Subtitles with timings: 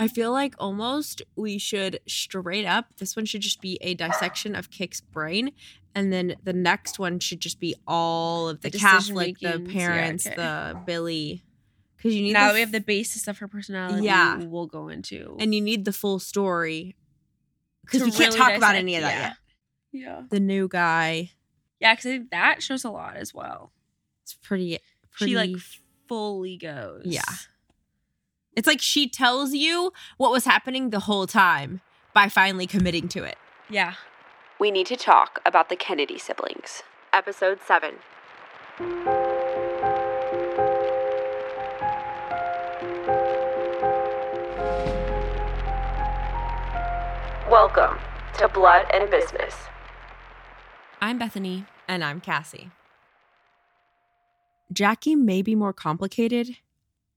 [0.00, 2.86] I feel like almost we should straight up.
[2.96, 5.52] This one should just be a dissection of Kick's brain,
[5.94, 9.74] and then the next one should just be all of the, The Catholic, the decision-makings,
[9.74, 10.36] yeah, parents, okay.
[10.36, 11.44] the Billy,
[11.96, 14.04] because you need now the we have the basis of her personality.
[14.04, 14.38] Yeah.
[14.38, 16.96] we'll go into and you need the full story
[17.84, 19.20] because we can't talk about any of that yeah.
[19.20, 19.36] yet.
[19.92, 21.32] yeah, The new guy,
[21.78, 23.70] yeah, because I think that shows a lot as well.
[24.22, 24.78] it's pretty.
[25.12, 25.56] pretty She like
[26.08, 27.02] fully goes.
[27.04, 27.20] Yeah.
[28.56, 31.80] It's like she tells you what was happening the whole time
[32.12, 33.38] by finally committing to it.
[33.68, 33.94] yeah.
[34.58, 36.82] We need to talk about the Kennedy siblings.
[37.14, 37.94] Episode 7.
[47.50, 47.98] Welcome
[48.38, 49.54] to Blood and Business.
[51.00, 51.64] I'm Bethany.
[51.88, 52.70] And I'm Cassie.
[54.72, 56.58] Jackie may be more complicated,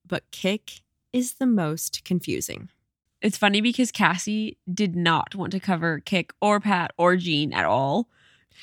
[0.06, 0.80] but Kick
[1.14, 2.68] is the most confusing.
[3.22, 7.64] It's funny because Cassie did not want to cover Kick or Pat or Jean at
[7.64, 8.08] all.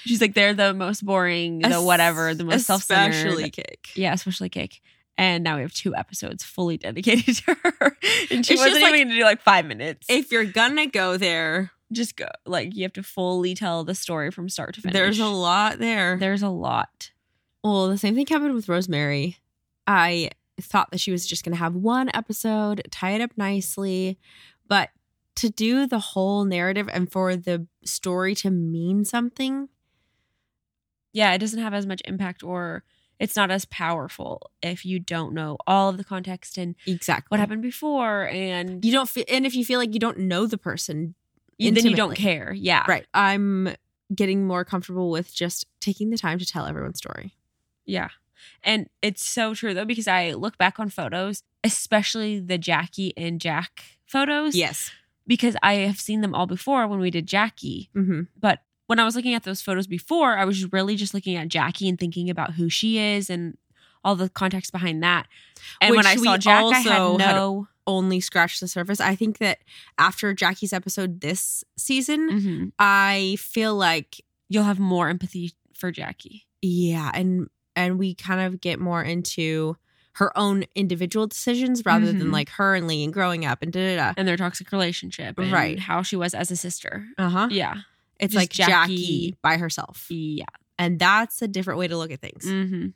[0.06, 3.16] She's like they're the most boring, the whatever, the most self-centered.
[3.28, 3.90] Especially Kick.
[3.96, 4.82] Yeah, especially Kick.
[5.18, 7.98] And now we have two episodes fully dedicated to her.
[8.32, 10.06] And she It's wasn't like- even gonna do like five minutes.
[10.10, 14.32] If you're gonna go there, just go like you have to fully tell the story
[14.32, 14.94] from start to finish.
[14.94, 16.18] there's a lot there.
[16.20, 17.12] there's a lot.
[17.64, 19.38] Well, the same thing happened with Rosemary.
[19.88, 20.30] I
[20.64, 24.18] thought that she was just going to have one episode, tie it up nicely,
[24.68, 24.90] but
[25.36, 29.70] to do the whole narrative and for the story to mean something,
[31.14, 32.84] Yeah, it doesn't have as much impact or
[33.20, 37.40] it's not as powerful if you don't know all of the context and exactly what
[37.40, 40.58] happened before and You don't feel, and if you feel like you don't know the
[40.58, 41.16] person,
[41.60, 42.52] then you don't care.
[42.54, 42.84] Yeah.
[42.88, 43.06] right?
[43.14, 43.76] I'm
[44.14, 47.36] getting more comfortable with just taking the time to tell everyone's story.
[47.86, 48.10] Yeah.
[48.64, 53.40] And it's so true though, because I look back on photos, especially the Jackie and
[53.42, 54.56] Jack photos.
[54.56, 54.92] Yes.
[55.28, 57.90] Because I have seen them all before when we did Jackie.
[57.96, 58.22] Mm-hmm.
[58.40, 61.48] But when I was looking at those photos before, I was really just looking at
[61.48, 63.58] Jackie and thinking about who she is and
[64.04, 65.28] all the context behind that.
[65.80, 67.68] And when Which I saw Jack, I also had had- no.
[67.88, 69.00] Only scratch the surface.
[69.02, 69.60] I think that
[69.98, 72.72] after Jackie's episode this season, Mhm.
[72.78, 76.46] I feel like You'll have more empathy for Jackie.
[76.62, 79.76] yeah and and we kind of get more into
[80.14, 82.34] her own individual decisions rather than Mhm.
[82.34, 84.14] like her and lee and growing up and da da da.
[84.18, 85.80] and their toxic relationship and Right.
[85.80, 87.08] how she was as a sister.
[87.18, 87.76] uh-huh Yeah.
[88.20, 90.46] it's just like jackie, Jackie- by herself Yeah.
[90.78, 92.88] and that's a different way to look at things hmm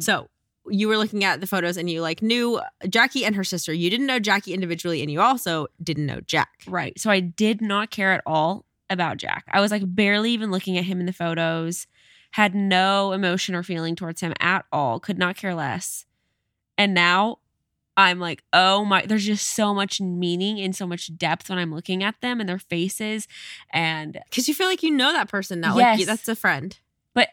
[0.00, 0.28] so
[0.68, 3.88] you were looking at the photos and you like knew jackie and her sister you
[3.90, 6.98] didn't know jackie individually and you also didn't know jack Right.
[6.98, 9.44] So I did not care at all about Jack.
[9.52, 11.86] I was like barely even looking at him in the photos,
[12.32, 16.04] had no emotion or feeling towards him at all, could not care less.
[16.78, 17.38] And now
[17.96, 21.74] I'm like, oh my, there's just so much meaning and so much depth when I'm
[21.74, 23.26] looking at them and their faces.
[23.72, 25.98] And because you feel like you know that person now like Yes.
[26.00, 26.78] you- that's a friend
[27.14, 27.30] But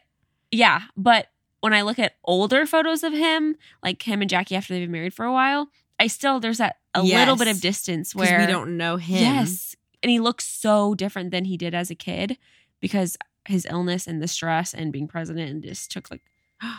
[0.50, 1.28] yeah, but
[1.60, 4.90] when I look at older photos of him, like him and Jackie after they've been
[4.92, 5.68] married for a while,
[6.00, 9.76] I still, there's that a little bit of distance where we don't know him Yes.
[10.02, 12.36] And he looks so different than he did as a kid
[12.80, 13.16] because
[13.46, 16.22] his illness and the stress and being president and just took like
[16.62, 16.78] i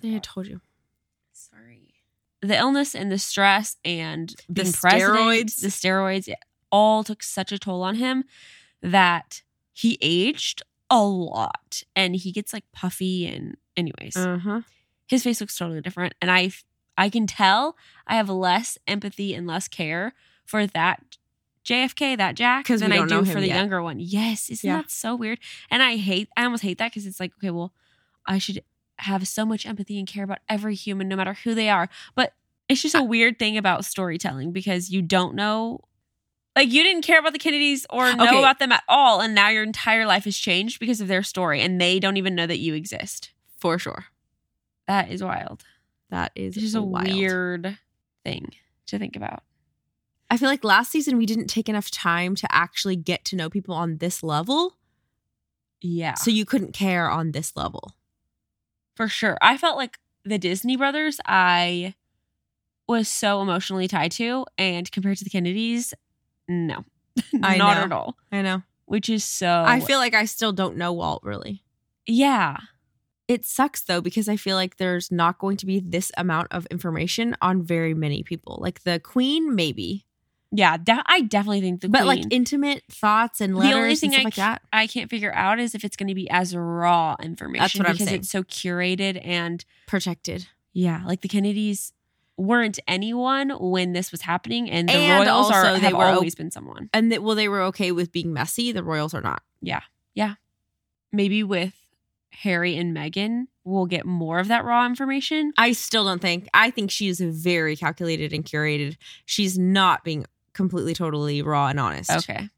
[0.00, 0.60] think i told you
[1.32, 1.86] sorry.
[2.42, 5.60] The illness and the stress and The steroids.
[5.60, 6.38] the steroids it
[6.72, 8.24] all took such a toll on him
[8.82, 14.62] that he aged a lot and he gets like puffy and anyways uh-huh
[15.06, 16.50] his face looks totally different and i
[16.96, 21.18] i can tell i have less empathy and less care for that
[21.70, 23.56] jfk that jack than i do for the yet.
[23.56, 24.78] younger one yes isn't Yeah.
[24.78, 25.38] that so weird
[25.70, 27.72] and i hate i almost hate that because it's like okay well
[28.26, 28.62] i should
[28.98, 32.32] have so much empathy and care about every human no matter who they are but
[32.68, 35.80] it's just a weird thing about storytelling because you don't know
[36.56, 38.38] like you didn't care about the kennedys or know Okay.
[38.38, 41.60] about them at all and now your entire life has changed because of their story
[41.62, 44.06] and they don't even know that you exist for sure
[44.86, 45.62] that is wild
[46.10, 47.06] that is it's just a wild.
[47.06, 47.78] weird
[48.24, 48.50] thing
[48.86, 49.44] to think about.
[50.30, 53.50] I feel like last season we didn't take enough time to actually get to know
[53.50, 54.76] people on this level.
[55.80, 56.14] Yeah.
[56.14, 57.94] So you couldn't care on this level.
[58.94, 59.36] For sure.
[59.42, 61.94] I felt like the Disney brothers, I
[62.86, 64.46] was so emotionally tied to.
[64.56, 65.94] And compared to the Kennedys,
[66.48, 66.84] no.
[67.42, 67.82] I Not know.
[67.84, 68.16] at all.
[68.30, 68.62] I know.
[68.84, 69.64] Which is so.
[69.66, 71.62] I feel like I still don't know Walt really.
[72.06, 72.56] Yeah.
[73.28, 76.66] It sucks though because I feel like there's not going to be this amount of
[76.66, 78.58] information on very many people.
[78.60, 80.04] Like the Queen, maybe,
[80.52, 80.76] Yeah.
[81.06, 82.06] I definitely think the but Queen.
[82.22, 84.58] like intimate thoughts and letters the only thing I, like ca-.
[84.72, 87.86] I can't figure out is if it's going to be as raw information That's what
[87.88, 88.20] I'm because saying.
[88.20, 90.46] it's so curated and Protected.
[90.72, 91.92] yeah, like the Kennedys
[92.36, 96.34] weren't anyone when this was happening, and the And royals are they were o- always
[96.34, 96.88] been someone.
[96.94, 98.72] And that well, they were okay with being messy.
[98.72, 99.42] The royals are not.
[99.60, 99.82] Yeah,
[100.14, 100.34] yeah.
[101.12, 101.74] Maybe with
[102.30, 105.52] Harry and Meghan, we'll get more of that raw information.
[105.58, 106.48] I still don't think.
[106.54, 108.96] I think she is very calculated and curated.
[109.26, 110.24] She's not being
[110.60, 112.10] completely, totally raw and honest.
[112.10, 112.48] Okay,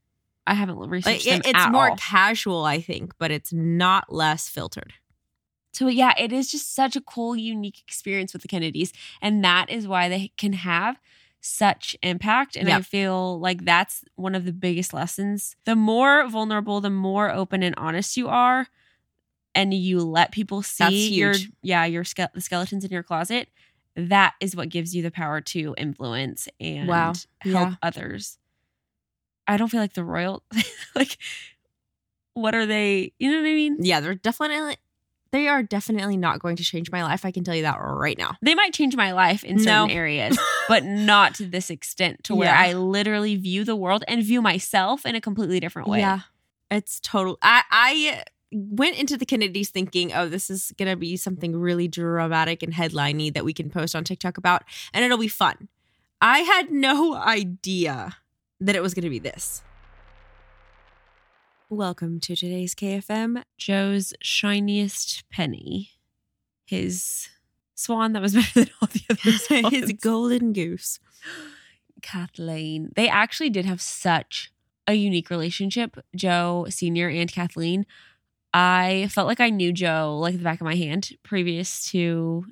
[0.47, 1.97] I haven't researched Like, it- it's more all.
[1.97, 4.95] casual, I think, but it's not less filtered.
[5.75, 9.71] So yeah, it is just such a cool, unique experience with the Kennedys, and that
[9.71, 10.99] is why they can have
[11.41, 12.57] such impact.
[12.57, 15.57] And I feel like that's one of the biggest lessons.
[15.65, 18.69] The more vulnerable, the more open and honest you are,
[19.55, 21.33] and you let people see your
[21.63, 23.49] yeah your ske- the skeletons in your closet.
[23.97, 27.13] That is what gives you the power to influence and Wow.
[27.41, 27.75] help Yeah.
[27.83, 28.39] others.
[29.47, 30.43] I don't feel like the royal
[30.95, 31.17] like.
[32.35, 33.13] What are they?
[33.19, 33.77] You know what I mean?
[33.81, 34.77] Yeah, they're definitely
[35.33, 37.25] they are definitely not going to change my life.
[37.25, 38.37] I can tell you that right now.
[38.43, 39.89] they might change my life in certain No.
[39.89, 40.39] areas,
[40.69, 42.61] but not to this extent to where Yeah.
[42.61, 46.01] I literally view the world and view myself in a completely different way.
[46.01, 46.21] Yeah.
[46.71, 51.17] It's total I I went into the Kennedys thinking, "Oh, this is going to be
[51.17, 54.63] something really dramatic and headliney that we can post on TikTok about
[54.93, 55.69] and it'll be fun."
[56.21, 58.17] I had no idea
[58.61, 59.63] that it was going to be this.
[61.69, 63.43] Welcome to today's KFM.
[63.57, 65.93] Joe's shiniest penny,
[66.67, 67.31] his
[67.75, 71.01] swan that was better than all the other His golden goose.
[72.03, 72.91] Kathleen.
[72.95, 74.53] They actually did have such
[74.87, 77.09] a unique relationship, Joe Sr.
[77.09, 77.87] and Kathleen.
[78.55, 82.45] I felt like I knew Joe like the back of my hand previous to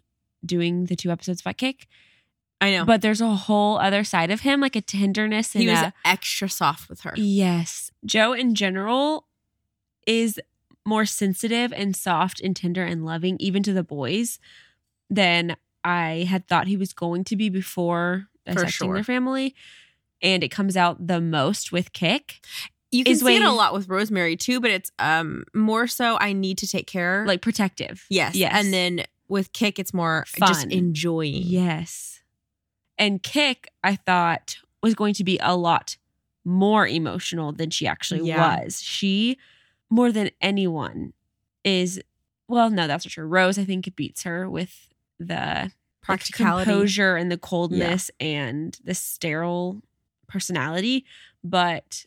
[0.45, 1.87] doing the two episodes about Kick.
[2.61, 2.85] I know.
[2.85, 5.93] But there's a whole other side of him, like a tenderness and he was a
[6.05, 7.15] extra soft with her.
[7.17, 7.91] yes.
[8.05, 9.27] Joe in general
[10.07, 10.41] is
[10.87, 14.39] more sensitive and soft and tender and loving, even to the boys,
[15.09, 18.95] than I had thought he was going to be before dissecting sure.
[18.95, 19.55] their family.
[20.23, 22.45] And it comes out the most with Kick,
[22.93, 26.33] You can see it a lot with Rosemary too, but it's um more so I
[26.33, 27.25] need to take care.
[27.27, 28.05] like protective.
[28.11, 28.53] yes, yes.
[28.55, 30.71] And then with Kick, it's more just Fun.
[30.73, 31.43] enjoying.
[31.45, 32.21] Yes.
[32.99, 35.97] And Kick, I thought, was going to be a lot
[36.45, 38.59] more emotional than she actually Yeah.
[38.65, 38.83] was.
[38.83, 39.39] She,
[39.89, 41.13] more than anyone,
[41.65, 42.01] is
[42.49, 43.25] well, no, that's not true.
[43.27, 44.89] Rose, I think, beats her with
[45.21, 45.71] the
[46.03, 46.65] Practicality.
[46.69, 49.81] composure and the coldness and the sterile
[50.27, 51.05] personality.
[51.45, 52.07] But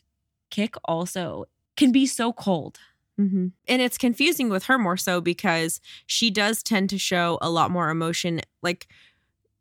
[0.54, 1.46] Kick also
[1.76, 2.78] can be so cold.
[3.18, 3.52] Mhm.
[3.68, 7.70] And it's confusing with her more so because she does tend to show a lot
[7.70, 8.40] more emotion.
[8.62, 8.86] Like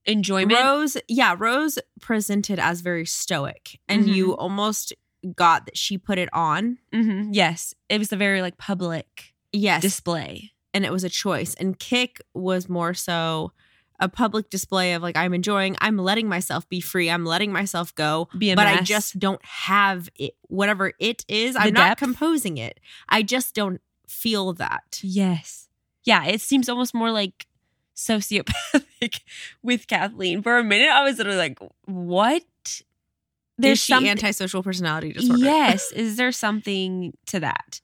[0.06, 0.60] Enjoyment.
[0.60, 4.14] Rose, yeah, Rose presented as very stoic, and Mhm.
[4.16, 4.92] you almost
[5.36, 6.78] got that she put it on.
[6.92, 7.30] Mhm.
[7.32, 7.74] Yes.
[7.90, 10.52] It was a very like public Yes, display.
[10.74, 11.54] and it was a choice.
[11.56, 13.54] And Kick was more so
[14.00, 17.94] a public display of like I'm enjoying, I'm letting myself be free, I'm letting myself
[17.96, 20.36] go, Be a but I just don't have it.
[20.48, 22.80] Whatever it is, The I'm not composing it.
[23.10, 25.00] I just don't feel that.
[25.02, 25.70] Yes.
[26.04, 27.48] Yeah, it seems almost more like
[27.96, 29.22] sociopathic
[29.64, 30.42] with Kathleen.
[30.42, 32.44] For a minute, I was literally like, what?
[33.58, 35.44] There's she something- antisocial personality disorder.
[35.44, 35.92] Yes.
[35.96, 37.82] Is there something to that?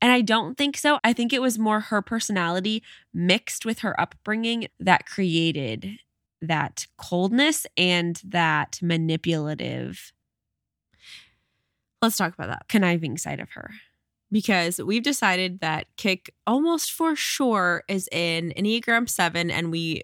[0.00, 0.98] And I don't think so.
[1.02, 5.98] I think it was more her personality mixed with her upbringing that created
[6.40, 10.12] that coldness and that manipulative,
[12.00, 13.70] Let's talk about that conniving side of her.
[14.30, 20.02] because we've decided that Kick almost for sure is in Enneagram 7 and we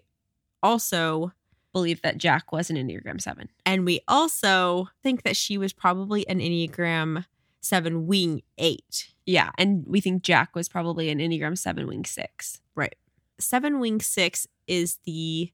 [0.61, 1.31] also
[1.71, 3.49] Believe that Jack was an Enneagram 7.
[3.65, 7.25] and we also think that she was probably an Enneagram
[7.61, 9.09] 7 wing 8.
[9.25, 9.51] Yeah.
[9.57, 12.61] And we think Jack was probably an Enneagram 7 wing 6.
[12.75, 12.95] Right.
[13.39, 15.51] 7 wing 6 is the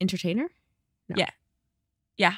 [0.00, 0.48] entertainer?
[1.08, 1.16] No.
[1.16, 1.30] Yeah.
[2.16, 2.34] Yeah.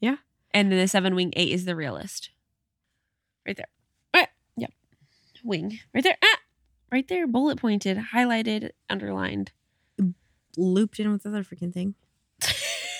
[0.00, 0.16] Yeah.
[0.52, 2.30] And then the seven wing eight is the realist.
[3.46, 3.68] Right there.
[4.14, 4.70] Ah, yep.
[5.44, 5.78] Wing.
[5.94, 6.16] Right there.
[6.22, 6.38] Ah,
[6.90, 7.26] right there.
[7.26, 9.52] Bullet pointed, highlighted, underlined.
[10.56, 11.94] Looped in with the other freaking thing.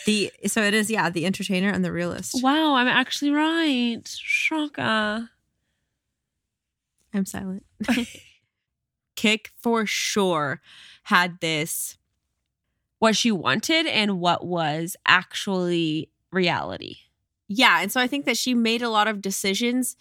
[0.04, 2.40] The so it is yeah, the entertainer and the realist.
[2.40, 4.06] Wow, I'm actually right.
[4.06, 5.28] Shaka.
[7.16, 7.64] I'm silent.
[9.16, 10.60] Kick for sure
[11.04, 11.96] had this
[12.98, 16.96] What she wanted and what was actually reality.
[17.48, 19.96] Yeah, and so I think that she made a lot of decisions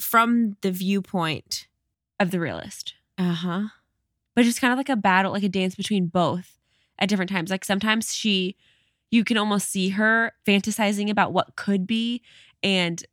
[0.00, 1.68] from the viewpoint.
[2.18, 2.94] Of the realist.
[3.18, 3.68] Uh-huh.
[4.34, 6.58] But it's kind of like a battle, like a dance between both
[6.98, 7.50] at different times.
[7.50, 8.56] Like sometimes she,
[9.10, 12.22] you can almost see her fantasizing about what could be
[12.62, 13.04] and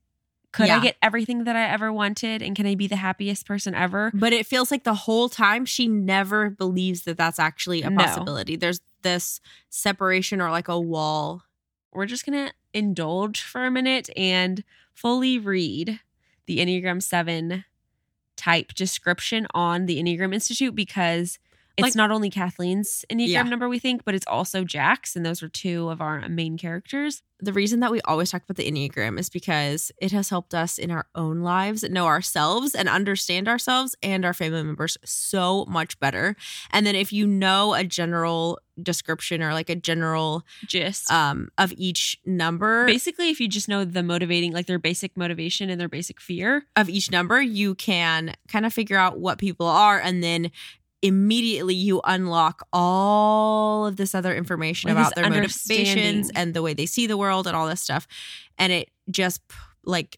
[0.54, 2.42] Could I get everything that I ever wanted?
[2.42, 4.12] And can I be the happiest person ever?
[4.14, 7.98] But it feels like the whole time she never believes that that's actually a No.
[7.98, 8.56] possibility.
[8.56, 11.44] There's this separation or like a wall.
[11.92, 16.00] We're just going to indulge for a minute and fully read
[16.46, 17.66] the Enneagram 7
[18.36, 21.40] type description on the Enneagram Institute because
[21.78, 23.44] it's Like- not only Kathleen's Enneagram Yeah.
[23.44, 25.16] number, we think, but it's also Jack's.
[25.16, 27.24] And those are two of our main characters.
[27.40, 30.78] The reason that we always talk about the Enneagram is because it has helped us
[30.78, 36.00] in our own lives know ourselves and understand ourselves and our family members so much
[36.00, 36.38] better.
[36.72, 41.72] And then if you know a general description or like a general gist um of
[41.78, 45.90] each number basically, if you just know the motivating, like their basic motivation and their
[45.90, 50.24] basic fear, of each number, you can kind of figure out what people are and
[50.24, 50.50] then
[51.04, 56.74] immediately you unlock all of this other information Like about their motivations and the way
[56.74, 58.08] they see the world and all this stuff.
[58.58, 59.42] And it just
[59.84, 60.18] like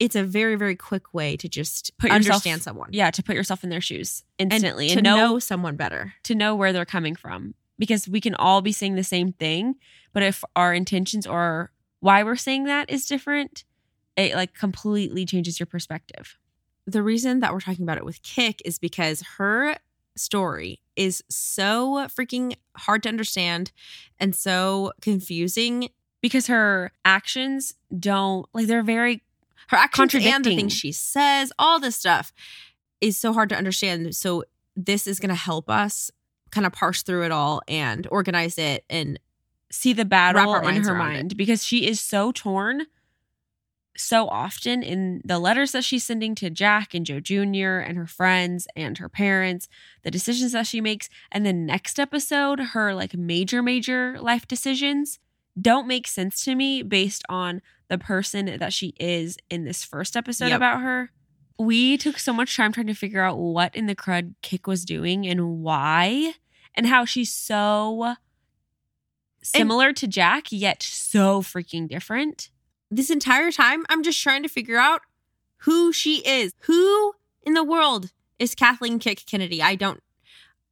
[0.00, 3.36] it's a very very quick way to just Put yourself- understand someone yeah, to put
[3.36, 6.14] yourself in their shoes and instantly to and, know, know someone better.
[6.24, 9.74] to know where they're coming from because we can all be saying the same thing
[10.12, 13.64] but if our intentions or why we're saying that is different
[14.16, 16.38] it like completely changes your perspective
[16.86, 19.76] The reason that we're talking about it with Kick is because her
[20.16, 23.72] story is so freaking hard to understand
[24.20, 25.88] and so confusing
[26.20, 29.22] because her actions don't like they're very
[29.68, 32.32] her actions and the things she says, all this stuff
[33.00, 34.14] is so hard to understand.
[34.14, 34.44] So
[34.76, 36.10] this is going to help us
[36.50, 38.84] kind of parse through it all and organize it.
[38.88, 39.18] And
[39.70, 41.14] see the battle in her around it.
[41.14, 42.86] mind because she is so torn
[43.96, 47.78] so often in the letters that she's sending to Jack and Joe Jr.
[47.78, 49.68] and her friends and her parents,
[50.02, 55.18] the decisions that she makes, and the next episode, her like major, major life decisions
[55.60, 60.16] don't make sense to me based on the person that she is in this first
[60.16, 60.56] episode Yep.
[60.56, 61.10] about her.
[61.58, 64.84] We took so much time trying to figure out what in the crud Kick was
[64.84, 66.32] doing and why,
[66.74, 68.14] and how she's so
[69.42, 72.50] similar to Jack, yet so freaking different.
[72.96, 75.00] This entire time, I'm just trying to figure out
[75.58, 76.52] who she is.
[76.60, 79.62] Who in the world is Kathleen Kick Kennedy?
[79.62, 80.02] I don't,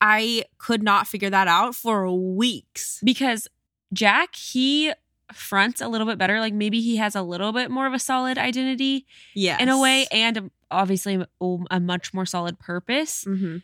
[0.01, 3.01] I could not figure that out for weeks.
[3.05, 3.49] Because
[3.93, 4.93] Jack, he
[5.33, 6.41] fronts a little bit better.
[6.41, 9.57] Like maybe he has a little bit more of a solid identity Yeah.
[9.61, 11.25] in a way, and obviously
[11.71, 13.25] a, much more solid purpose.
[13.25, 13.59] hmm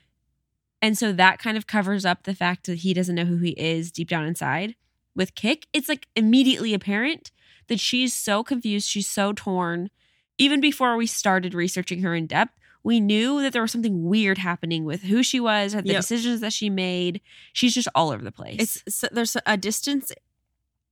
[0.81, 3.50] And so that kind of covers up the fact that he doesn't know who he
[3.50, 4.77] is deep down inside.
[5.15, 7.33] With Kick, it's like immediately apparent
[7.69, 9.91] that she's so confused, she's so torn.
[10.39, 12.53] Even before we started researching her in depth,
[12.85, 15.97] we knew that there was something weird happening with who she was, the Yep.
[15.97, 17.21] decisions that she made.
[17.53, 18.57] She's just all over the place.
[18.87, 20.13] It's so there's a distance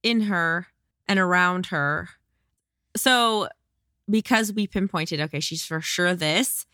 [0.03, 0.67] in her
[1.09, 2.09] and around her.
[2.97, 3.49] So
[4.11, 6.67] because we pinpointed, okay, she's for sure this,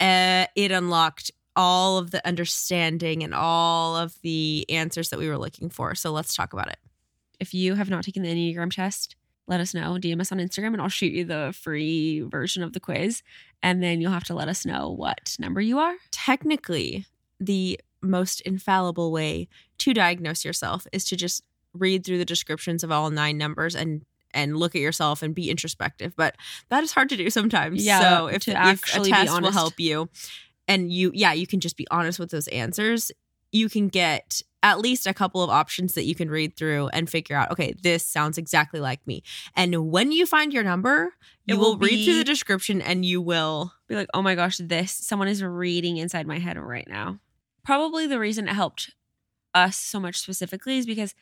[0.00, 5.38] uh, it unlocked all of the understanding and all of the answers that we were
[5.38, 5.94] looking for.
[5.94, 6.78] So let's talk about it.
[7.38, 9.14] if you have not taken the Enneagram test,
[9.46, 9.94] let us know.
[9.94, 13.22] DM us on Instagram and I'll shoot you the free version of the quiz.
[13.62, 15.94] And then you'll have to let us know what number you are.
[16.10, 17.06] Technically,
[17.38, 19.48] the most infallible way
[19.78, 21.42] to diagnose yourself is to just
[21.74, 25.50] read through the descriptions of all nine numbers and and look at yourself and be
[25.50, 26.14] introspective.
[26.14, 26.36] But
[26.68, 27.84] that is hard to do sometimes.
[27.84, 30.10] Yeah, So if, to if actually a be test will help you,
[30.68, 33.10] and you, yeah, you can just be honest with those answers.
[33.56, 37.08] You can get at least a couple of options that you can read through and
[37.08, 37.50] figure out.
[37.52, 39.22] Okay, this sounds exactly like me.
[39.54, 41.14] And when you find your number,
[41.46, 43.72] It you will will, read through the description and you will.
[43.86, 47.20] Be like, oh my gosh, this, someone is reading inside my head right now.
[47.64, 48.94] Probably the reason it helped
[49.54, 51.14] us so much specifically is because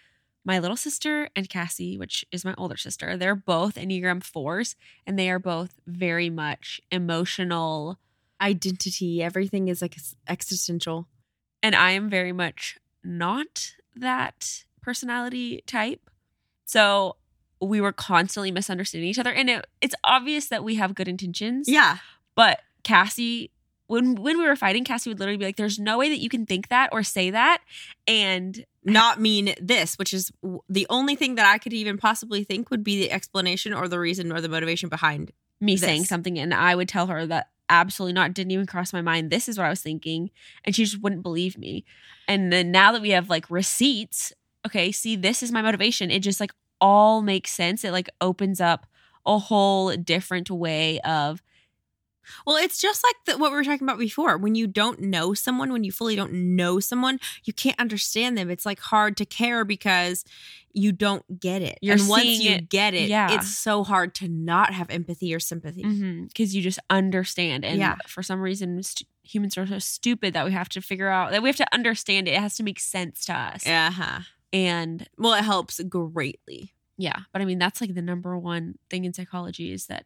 [0.45, 4.75] my little sister and Cassie, which is my older sister, they're both Enneagram fours
[5.07, 7.99] and they are both very much emotional.
[8.41, 9.97] Identity, everything is like
[10.29, 11.09] existential.
[11.65, 16.11] And I am very much not that personality type.
[16.67, 17.17] So
[17.61, 21.67] we were constantly misunderstanding each other, and it, it's obvious that we have good intentions.
[21.69, 21.97] Yeah.
[22.35, 23.51] But Cassie,
[23.87, 26.29] when when we were fighting, Cassie would literally be like, "There's no way that you
[26.29, 27.63] can think that or say that,"
[28.07, 32.45] and not mean this, which is w- the only thing that I could even possibly
[32.45, 35.33] think would be the explanation or the reason or the motivation behind.
[35.61, 35.83] me This.
[35.83, 39.31] saying something, and I would tell her that absolutely not, didn't even cross my mind.
[39.31, 40.31] This is what I was thinking,
[40.65, 41.85] and she just wouldn't believe me.
[42.29, 44.33] And then now that we have like receipts,
[44.67, 46.11] okay, see, this is my motivation.
[46.11, 47.85] It just like all makes sense.
[47.85, 48.87] It like opens up
[49.27, 51.43] a whole different way of
[52.47, 54.37] Well, it's just like the, what we were talking about before.
[54.39, 58.51] When you don't know someone, when you fully don't know someone, you can't understand them.
[58.51, 60.25] It's like hard to care because
[60.73, 61.79] you don't get it.
[61.83, 63.33] You're and once you it- get it, yeah.
[63.35, 65.85] it's so hard to not have empathy or sympathy.
[66.29, 67.97] because you just understand and Yeah.
[68.09, 71.43] for some reason st- humans are so stupid that we have to figure out that
[71.43, 74.21] we have to understand it it has to make sense to us Uh-huh.
[74.53, 76.75] and Well, it helps greatly.
[76.99, 80.05] yeah but i mean that's like the number one thing in psychology is that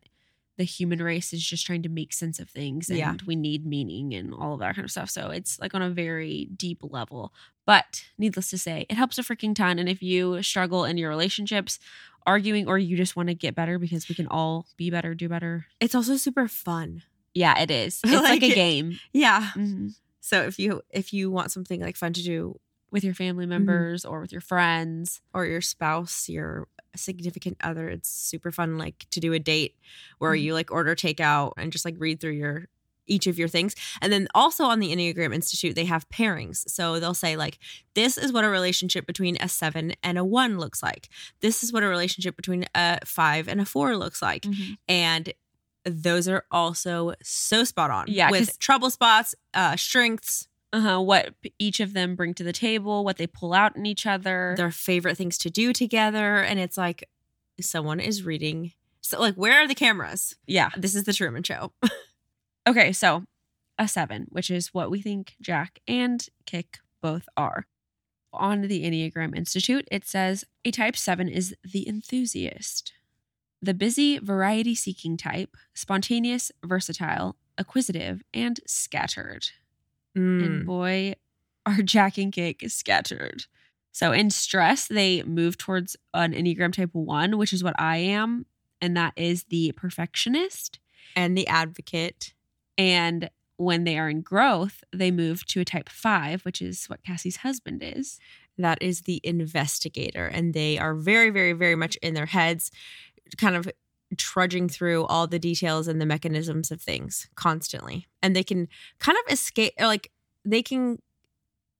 [0.59, 3.15] the human race is just trying to make sense of things and Yeah.
[3.27, 5.89] we need meaning and all of that kind of stuff so it's like on a
[5.91, 7.33] very deep level
[7.65, 11.09] but needless to say it helps a freaking ton and if you struggle in your
[11.09, 11.79] relationships
[12.27, 15.29] arguing or you just want to get better because we can all be better do
[15.29, 17.03] better It's also super fun.
[17.33, 19.51] yeah it is it's Like like, a game Yeah.
[19.55, 19.95] Mhm.
[20.21, 22.59] So if you if you want something like fun to do
[22.91, 25.21] with your family members or with your friends.
[25.35, 29.77] or your spouse, your significant other, it's super fun like to do a date
[30.19, 30.43] where Mhm.
[30.43, 32.69] you like order takeout and just like read through your
[33.11, 33.75] each of your things.
[34.03, 36.69] And then also on the Enneagram Institute, they have pairings.
[36.69, 37.59] So they'll say like
[37.95, 41.09] this is what a relationship between a 7 and a 1 looks like.
[41.41, 44.45] This is what a relationship between a 5 and a 4 looks like.
[44.89, 45.33] And
[45.85, 48.07] those are also so spot on.
[48.09, 51.01] yeah, with trouble spots, uh strengths, Uh-huh.
[51.01, 54.55] What each of them bring to the table, what they pull out in each other.
[54.57, 57.09] their favorite things to do together and it's like
[57.61, 60.71] someone is reading so like where are the cameras yeah.
[60.77, 61.73] this is the truman show
[62.69, 63.25] Okay, so
[63.79, 67.67] a seven, which is what we think Jack and Kick both are.
[68.31, 72.93] On the Enneagram Institute, it says a type seven is the enthusiast,
[73.63, 79.49] the busy, variety seeking type, spontaneous, versatile, acquisitive, and scattered.
[80.17, 80.45] Mm.
[80.45, 81.15] And boy,
[81.67, 83.45] are Jack and Kick scattered.
[83.93, 88.47] So in stress, they move towards an Enneagram type one, which is what I am.
[88.81, 90.79] And that is the perfectionist.
[91.17, 92.35] and the advocate
[92.77, 97.03] And when they are in growth, they move to a type five, which is what
[97.03, 98.21] Cassie's husband is.
[98.57, 102.71] that is the investigator and they are very very very much in their heads
[103.37, 103.69] kind of
[104.17, 108.07] trudging through all the details and the mechanisms of things constantly.
[108.23, 110.11] And they can kind of escape like
[110.45, 110.99] they can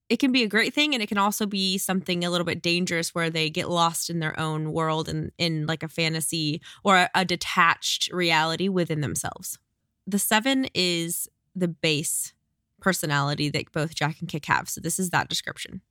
[0.09, 2.63] it can be a great thing and it can also be something a little bit
[2.63, 6.97] dangerous where they get lost in their own world and in like a fantasy or
[6.97, 9.59] a, a detached reality within themselves.
[10.07, 12.33] The seven is the base
[12.81, 15.81] personality that both jack and kick have so this is that description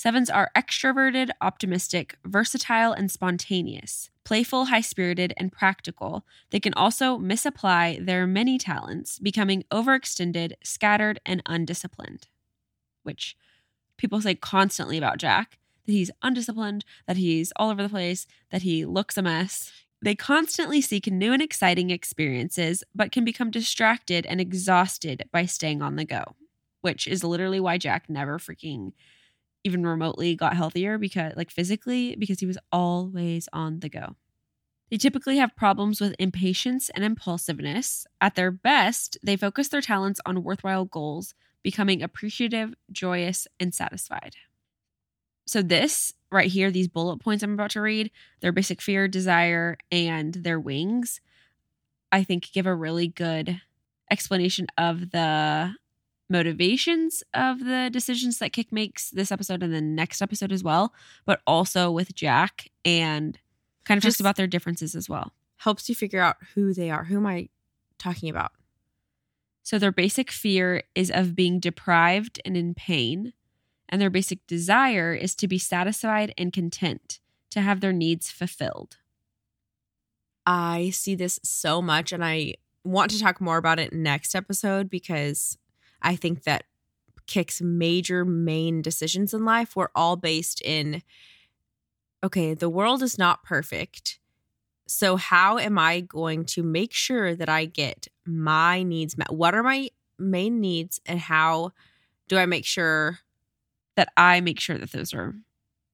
[0.00, 6.24] Sevens are extroverted, optimistic, versatile, and spontaneous, playful, high spirited, and practical.
[6.48, 12.28] They can also misapply their many talents, becoming overextended, scattered, and undisciplined.
[13.02, 13.36] Which
[13.98, 18.62] people say constantly about Jack that he's undisciplined, that he's all over the place, that
[18.62, 19.70] he looks a mess.
[20.00, 25.82] They constantly seek new and exciting experiences, but can become distracted and exhausted by staying
[25.82, 26.36] on the go,
[26.80, 28.92] which is literally why Jack never freaking
[29.64, 34.16] even remotely got healthier because like physically because he was always on the go.
[34.90, 38.06] They typically have problems with impatience and impulsiveness.
[38.20, 44.34] At their best, they focus their talents on worthwhile goals, becoming appreciative, joyous, and satisfied.
[45.46, 49.76] So this right here these bullet points I'm about to read, their basic fear, desire,
[49.90, 51.20] and their wings,
[52.12, 53.60] I think give a really good
[54.10, 55.74] explanation of the
[56.30, 60.94] motivations of the decisions that Kick makes this episode and the next episode as well,
[61.26, 63.38] but also with Jack and
[63.84, 65.32] kind of just Just- about their differences as well.
[65.58, 67.04] helps you figure out who they are.
[67.04, 67.48] Who am I
[67.98, 68.52] talking about?
[69.62, 73.34] So their basic fear is of being deprived and in pain,
[73.88, 78.96] and their basic desire is to be satisfied and content, to have their needs fulfilled.
[80.46, 84.88] I see this so much and I want to talk more about it next episode
[84.88, 85.58] because
[86.02, 86.64] I think that
[87.26, 91.02] Kick's major main decisions in life were all based in
[92.22, 94.18] okay, the world is not perfect.
[94.86, 99.32] So how am I going to make sure that I get my needs met?
[99.32, 101.72] What are my main needs and how
[102.28, 103.20] do I make sure
[103.96, 105.34] That I make sure that those are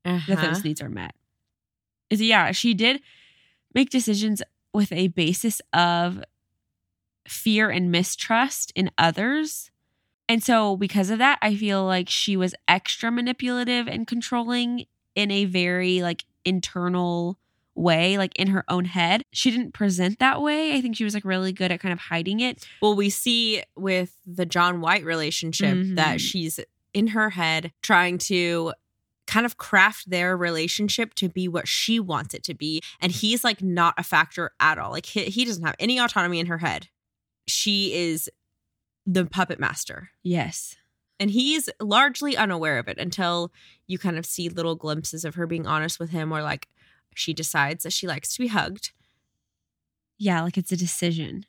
[0.05, 0.47] that Uh-huh.
[0.47, 1.15] those needs are met.
[2.11, 3.01] Is yeah, she did
[3.75, 4.43] make decisions
[4.73, 6.23] with a basis of
[7.27, 9.71] fear and mistrust in others.
[10.29, 15.31] And so because of that, I feel like she was extra manipulative and controlling in
[15.31, 17.39] a very like internal
[17.75, 19.23] way, like in her own head.
[19.33, 20.75] She didn't present that way.
[20.75, 22.67] I think she was like really good at kind of hiding it.
[22.81, 26.21] Well, we see with the John White relationship that Mhm.
[26.21, 26.61] she's
[26.95, 28.73] in her head trying to
[29.27, 32.81] kind of craft their relationship to be what she wants it to be.
[33.01, 34.91] And he's like not a factor at all.
[34.93, 36.89] Like he, he doesn't have any autonomy in her head.
[37.49, 38.29] she is
[39.07, 40.11] the puppet master.
[40.23, 40.77] Yes.
[41.19, 43.53] And he's largely unaware of it until
[43.87, 46.69] you kind of see little glimpses of her being honest with him, or like
[47.15, 48.93] she decides that she likes to be hugged.
[50.19, 51.47] Yeah, like it's a decision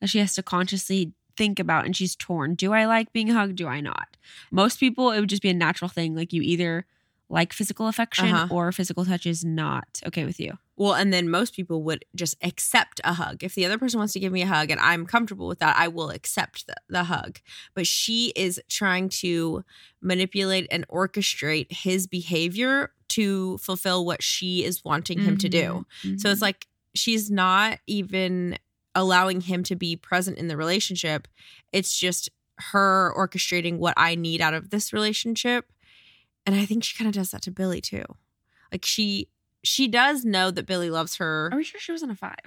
[0.00, 2.54] that she has to consciously think about and she's torn.
[2.54, 3.56] Do I like being hugged?
[3.56, 4.16] Do I not?
[4.50, 6.14] Most people, it would just be a natural thing.
[6.14, 6.86] Like you either
[7.28, 8.54] like physical affection Uh-huh.
[8.54, 10.56] or physical touch is not okay with you.
[10.76, 13.42] Well, and then most people would just accept a hug.
[13.42, 15.74] If the other person wants to give me a hug and I'm comfortable with that,
[15.76, 17.40] I will accept the, the hug.
[17.74, 19.64] But she is trying to
[20.00, 25.86] manipulate and orchestrate his behavior to fulfill what she is wanting him to do.
[26.04, 26.20] Mhm.
[26.20, 28.58] So it's like she's not even
[28.94, 31.26] allowing him to be present in the relationship.
[31.72, 32.28] It's just
[32.72, 35.70] her orchestrating what I need out of this relationship.
[36.46, 38.04] And I think she kind of does that to Billy too.
[38.72, 39.28] Like she
[39.64, 41.50] she does know that Billy loves her.
[41.52, 42.36] Are we sure she wasn't a five?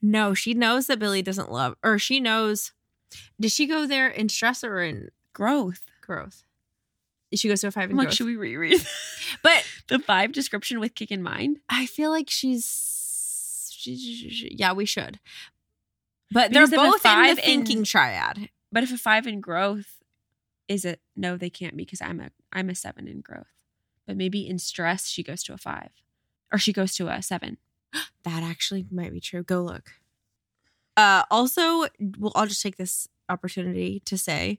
[0.00, 2.70] No, she knows that Billy doesn't love or she knows
[3.40, 5.80] did she go there in stress or in Growth.
[6.02, 6.44] growth?
[7.34, 8.14] She goes to a five in like, growth.
[8.14, 8.80] should we reread
[9.42, 11.58] but the five description with kick in mind?
[11.68, 15.18] I feel like she's she, yeah, we should.
[16.30, 18.50] But they're Because if both in five the in- thinking triad.
[18.70, 19.96] But if a five in growth
[20.68, 23.46] is it no, they can't be because I'm a I'm a seven in growth.
[24.06, 25.90] But maybe in stress she goes to a five.
[26.52, 27.58] Or she goes to a seven.
[28.24, 29.42] That actually might be true.
[29.42, 29.92] Go look.
[30.96, 31.86] Uh also,
[32.18, 34.58] well, I'll just take this opportunity to say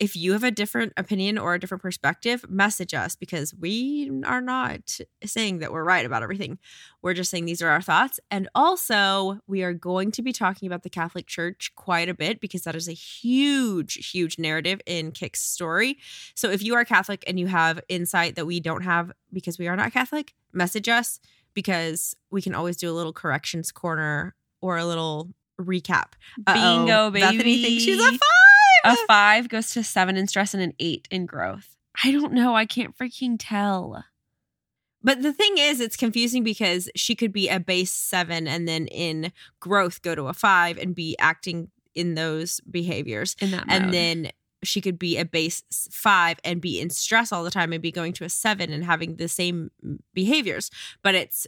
[0.00, 4.40] if you have a different opinion or a different perspective, message us because we are
[4.40, 6.58] not saying that we're right about everything.
[7.02, 8.20] We're just saying these are our thoughts.
[8.30, 12.40] And also, we are going to be talking about the Catholic Church quite a bit
[12.40, 15.98] because that is a huge, huge narrative in Kick's story.
[16.34, 19.66] So if you are Catholic and you have insight that we don't have because we
[19.66, 21.18] are not Catholic, message us
[21.54, 25.30] because we can always do a little corrections corner or a little
[25.60, 26.12] recap.
[26.46, 28.18] Uh-oh, Bingo, Bethany thinks she's a baby.
[28.84, 31.76] A five goes to seven in stress and an eight in growth.
[32.04, 32.54] I don't know.
[32.54, 34.04] I can't freaking tell.
[35.02, 38.86] But the thing is, it's confusing because she could be a base seven and then
[38.88, 43.36] in growth go to a five and be acting in those behaviors.
[43.40, 43.94] In that And mode.
[43.94, 44.30] then
[44.64, 45.62] she could be a base
[45.92, 48.84] five and be in stress all the time and be going to a seven and
[48.84, 49.70] having the same
[50.14, 50.70] behaviors.
[51.02, 51.46] But it's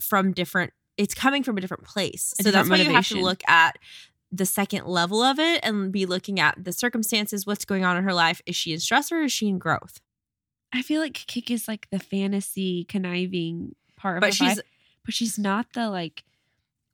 [0.00, 2.32] from different, it's coming from a different place.
[2.38, 3.24] A so that's different why you have to motivation.
[3.24, 3.78] look at
[4.34, 8.04] the second level of it and be looking at the circumstances, what's going on in
[8.04, 8.40] her life.
[8.46, 10.00] Is she in stress or is she in growth?
[10.72, 14.60] I feel like Kick is like the fantasy conniving part of But she's five,
[15.04, 16.24] but she's not the like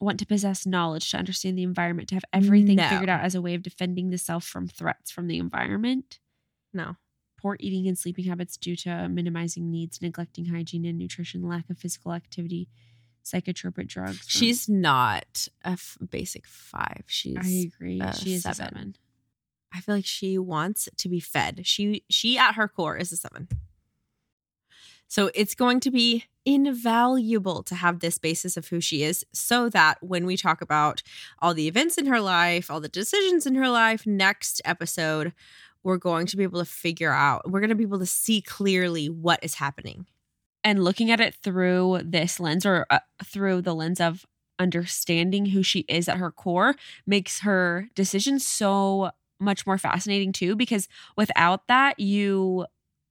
[0.01, 2.89] want to possess knowledge to understand the environment to have everything No.
[2.89, 6.21] figured out as a way of defending the self from threats from the environment
[6.73, 6.97] no.
[7.41, 11.79] poor eating and sleeping habits due to minimizing needs neglecting hygiene and nutrition lack of
[11.79, 12.69] physical activity
[13.33, 17.05] psychotropic drugs She's not a f- basic five.
[17.07, 17.37] She's.
[17.39, 18.75] i agree she is a seven.
[18.75, 18.97] seven
[19.73, 21.67] I feel like she wants to be fed.
[21.67, 23.49] She she at her core is a seven.
[25.09, 29.69] So it's going to be invaluable to have this basis of who she is so
[29.71, 31.03] that when we talk about
[31.41, 35.33] all the events in her life, all the decisions in her life, next episode,
[35.83, 38.43] we're going to be able to figure out, we're going to be able to see
[38.43, 40.07] clearly what is happening.
[40.65, 44.27] And looking at it through this lens or uh, through the lens of
[44.59, 46.75] understanding who she is at her core
[47.07, 52.67] makes her decisions so much more fascinating too because without that you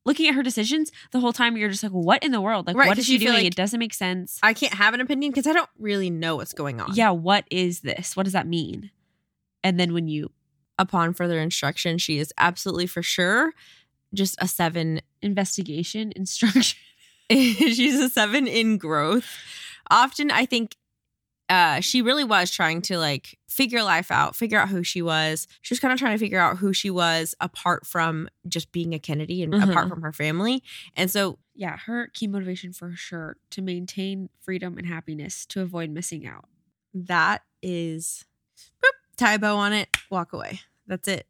[0.06, 2.68] looking at her decisions the whole time you're just like what in the world?
[2.68, 3.34] Like Right, what is she doing?
[3.34, 4.40] Like- it doesn't make sense.
[4.44, 6.94] I can't have an opinion because I don't really know what's going on.
[6.96, 8.16] yeah what is this?
[8.18, 8.92] What does that mean?
[9.64, 10.32] And then when you
[10.80, 13.54] Upon further instruction, she is absolutely for sure
[14.14, 16.78] just a seven investigation instruction
[17.32, 19.26] she's a seven in growth.
[19.90, 20.76] Often, I think
[21.50, 25.48] uh, she really was trying to like figure life out, figure out who she was.
[25.62, 28.94] She was kind of trying to figure out who she was apart from just being
[28.94, 29.90] a Kennedy and apart Mhm.
[29.90, 30.62] from her family.
[30.96, 35.90] And so, yeah her key motivation for sure to maintain freedom and happiness to avoid
[35.90, 36.46] missing out
[36.94, 38.26] that is
[38.84, 40.62] boop, tie a bow on it, walk away.
[40.86, 41.26] That's it.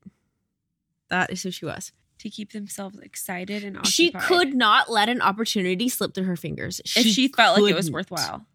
[1.10, 1.92] That is who she was.
[2.20, 3.92] To keep themselves excited and occupied.
[3.94, 6.80] She could not let an opportunity slip through her fingers.
[6.96, 8.46] if she felt like it was worthwhile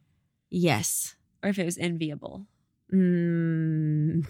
[0.50, 1.14] Yes.
[1.42, 2.46] or if it was enviable.
[2.92, 4.26] Mm.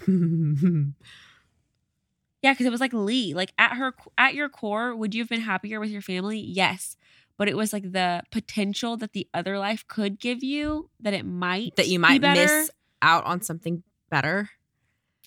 [2.41, 3.33] Yeah, because it was like Lee.
[3.33, 6.39] Like at her at your core, would you have been happier with your family?
[6.39, 6.97] Yes.
[7.37, 11.25] But it was like the potential that the other life could give you, that it
[11.25, 12.69] might that you might better, miss
[13.01, 14.49] out on something better.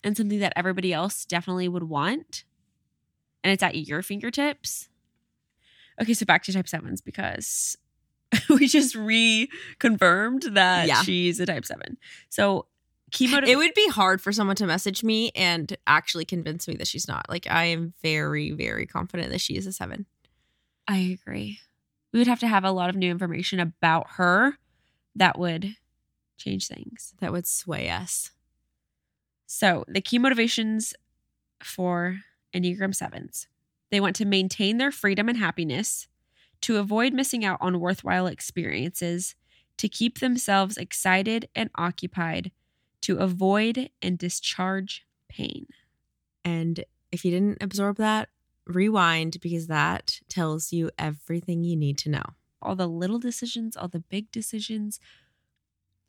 [0.05, 2.45] and something that everybody else definitely would want.
[3.47, 4.89] And it's at your fingertips.
[6.03, 7.77] Okay, so back to type sevens because
[8.51, 11.01] we just reconfirmed that Yeah.
[11.03, 11.97] she's a type seven.
[12.29, 12.67] So
[13.21, 16.89] motiv- It would be hard for someone to message me and actually convince me that
[16.89, 17.27] she's not.
[17.29, 20.07] Like I am very, very confident that she is a seven.
[20.89, 21.61] I agree.
[22.13, 24.59] We would have to have a lot of new information about her
[25.15, 25.77] that would
[26.37, 27.15] change things.
[27.21, 28.33] That would sway us.
[29.47, 30.95] So, the key motivations
[31.63, 32.19] for
[32.55, 33.47] Enneagram 7s
[33.91, 36.09] they want to maintain their freedom and happiness,
[36.63, 39.35] to avoid missing out on worthwhile experiences,
[39.77, 42.51] to keep themselves excited and occupied,
[43.03, 45.67] to avoid and discharge pain.
[46.45, 48.31] And if you didn't absorb that,
[48.67, 52.25] rewind because that tells you everything you need to know.
[52.63, 54.99] All the little decisions, all the big decisions.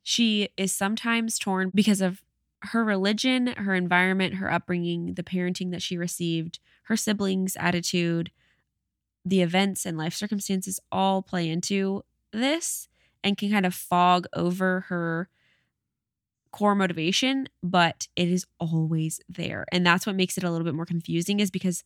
[0.02, 2.24] She is sometimes torn because of
[2.62, 8.32] her religion, her environment, her upbringing, the parenting that she received, her siblings' attitude,
[9.26, 12.88] the events and life circumstances all play into this
[13.24, 15.30] and can kind of fog over her
[16.52, 19.66] core motivation, but it is always there.
[19.72, 21.84] And that's what makes it a little bit more confusing is because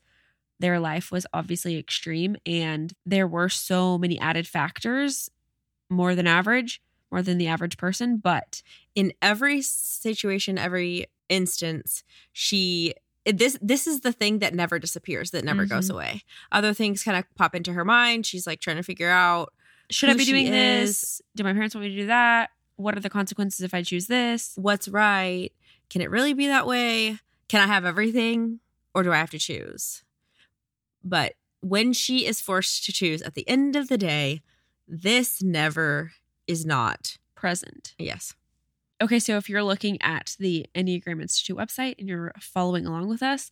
[0.59, 5.29] their life was obviously extreme and there were so many added factors
[5.89, 8.61] more than average, more than the average person, but
[8.93, 12.93] In every situation, every instance, she
[13.25, 15.93] this this is the thing that never disappears, that never goes Mhm.
[15.93, 16.23] away.
[16.51, 18.25] Other things kind of pop into her mind.
[18.25, 19.53] She's like trying to figure out
[19.89, 21.21] should I be doing is, this?
[21.35, 22.49] Do my parents want me to do that?
[22.77, 24.53] What are the consequences if I choose this?
[24.55, 25.51] what's right.
[25.89, 27.19] Can it really be that way?
[27.47, 28.59] Can I have everything
[28.93, 30.03] or do I have to choose?
[31.03, 34.41] But when she is forced to choose at the end of the day,
[34.87, 36.11] this never
[36.47, 37.17] is not.
[37.35, 37.95] Present.
[37.97, 38.35] Yes.
[39.01, 43.23] Okay, so if you're looking at the Enneagram Institute website and you're following along with
[43.23, 43.49] us,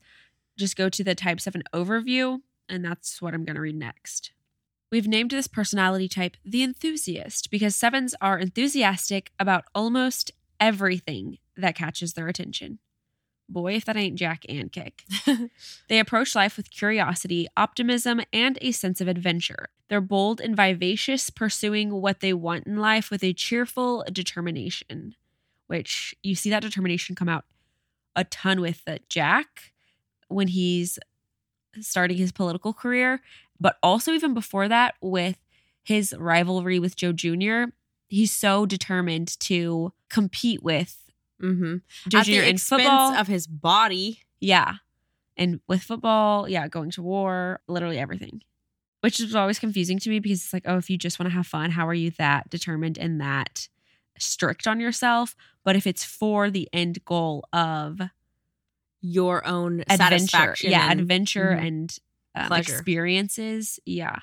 [0.58, 4.32] just go to the type 7 overview, and that's what I'm going to read next.
[4.92, 11.76] We've named this personality type the enthusiast because sevens are enthusiastic about almost everything that
[11.76, 12.80] catches their attention.
[13.50, 15.04] Boy, if that ain't Jack and Kick.
[15.90, 19.70] They approach life with curiosity, optimism, and a sense of adventure.
[19.90, 25.16] They're bold and vivacious, pursuing what they want in life with a cheerful determination,
[25.66, 27.46] which you see that determination come out
[28.16, 29.72] a ton with uh, Jack
[30.28, 31.00] when he's
[31.80, 33.22] starting his political career,
[33.60, 35.38] but also even before that with
[35.84, 37.72] his rivalry with Joe Jr.
[38.08, 41.09] He's so determined to compete with
[41.42, 42.18] Mm-hmm.
[42.18, 43.14] At the expense football.
[43.14, 44.22] of his body.
[44.40, 44.76] Yeah.
[45.38, 48.42] And with football, yeah, going to war, literally everything.
[49.02, 51.36] Which is always confusing to me because it's like, oh, if you just want to
[51.36, 53.70] have fun, how are you that determined and that
[54.18, 55.36] strict on yourself?
[55.64, 58.02] But if it's for the end goal of
[59.02, 59.98] your own adventure,
[60.28, 60.72] satisfaction.
[60.72, 61.68] yeah, and- adventure Mhm.
[61.68, 61.98] and
[62.36, 64.18] um, experiences, yeah.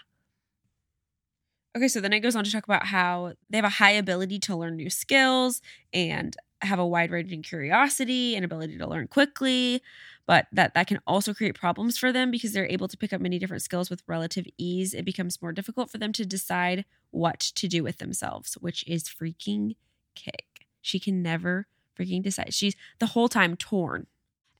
[1.76, 4.38] Okay, so then it goes on to talk about how they have a high ability
[4.40, 5.60] to learn new skills
[5.92, 9.82] and have a wide ranging curiosity and ability to learn quickly,
[10.26, 13.20] but that that can also create problems for them because they're able to pick up
[13.20, 14.94] many different skills with relative ease.
[14.94, 19.04] It becomes more difficult for them to decide what to do with themselves, which is
[19.04, 19.76] freaking
[20.14, 20.66] kick.
[20.80, 21.66] She can never
[21.98, 22.54] freaking decide.
[22.54, 24.06] She's the whole time torn.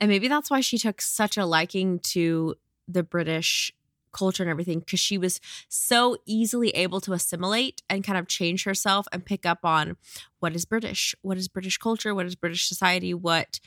[0.01, 2.57] And maybe that's why she took such a liking to
[2.87, 3.73] the British
[4.17, 8.65] culture and everything because she was so easily able to assimilate and kind of change
[8.65, 9.97] herself and pick up on
[10.41, 13.61] what is British, what is British culture, what is British society, what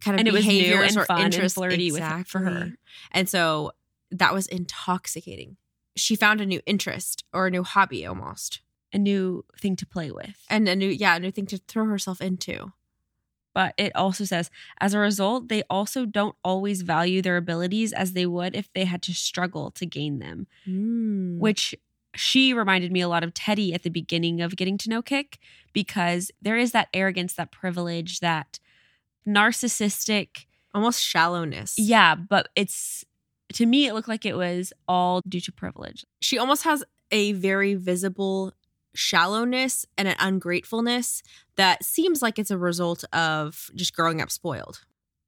[0.00, 2.38] kind of And it was new behaviors and or fun and interests flirty with for
[2.40, 2.72] her.
[3.12, 3.72] And so
[4.10, 5.56] that was intoxicating.
[5.96, 8.60] She found a new interest or a new hobby almost.
[8.92, 10.36] A new thing to play with.
[10.48, 12.72] And a new yeah, a new thing to throw herself into.
[13.52, 14.48] But it also says,
[14.80, 18.84] as a result, they also don't always value their abilities as they would if they
[18.84, 21.38] had to struggle to gain them, Mm.
[21.38, 21.74] which
[22.14, 25.38] she reminded me a lot of Teddy at the beginning of getting to know Kick
[25.72, 28.58] because there is that arrogance, that privilege, that
[29.26, 30.46] narcissistic.
[30.74, 31.74] almost shallowness.
[31.78, 33.04] Yeah, but it's
[33.54, 36.04] to me, it looked like it was all due to privilege.
[36.20, 38.52] she almost has a very visible
[38.94, 41.22] shallowness and an ungratefulness
[41.56, 44.80] that seems like it's a result of just growing up spoiled.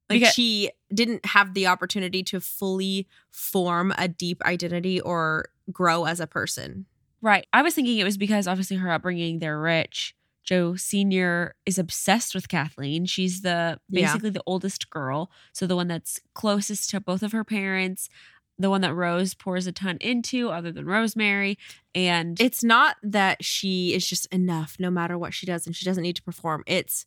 [0.09, 6.05] Like Because- she didn't have the opportunity to fully form a deep identity or grow
[6.05, 6.85] as a person.
[7.21, 7.47] Right.
[7.53, 10.13] I was thinking it was because obviously her upbringing, they're rich.
[10.43, 11.55] Joe Sr.
[11.65, 13.05] is obsessed with Kathleen.
[13.05, 14.07] She's the Yeah.
[14.07, 15.31] basically the oldest girl.
[15.53, 18.09] So the one that's closest to both of her parents,
[18.59, 21.57] the one that Rose pours a ton into, other than Rosemary.
[21.95, 25.85] And It's not that she is just enough no matter what she does and she
[25.85, 26.63] doesn't need to perform.
[26.67, 27.05] It's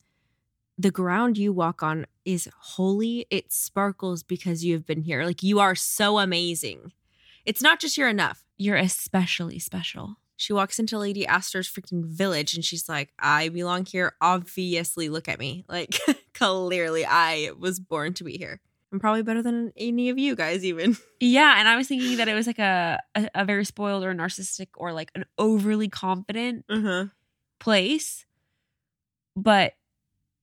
[0.79, 3.27] the ground you walk on is holy.
[3.31, 5.25] It sparkles because you have been here.
[5.25, 6.93] Like you are so amazing.
[7.45, 8.45] It's not just you're enough.
[8.59, 10.17] you're especially special.
[10.37, 14.13] She walks into Lady Astor's freaking village and she's like, I belong here.
[14.21, 15.65] Obviously, look at me.
[15.67, 15.99] Like,
[16.35, 18.61] clearly, I was born to be here.
[18.93, 20.97] I'm probably better than any of you guys, even.
[21.21, 24.15] Yeah, and I was thinking that it was like a, a a very spoiled or
[24.15, 27.07] narcissistic or like an overly confident Uh-huh.
[27.59, 28.27] place,
[29.35, 29.75] but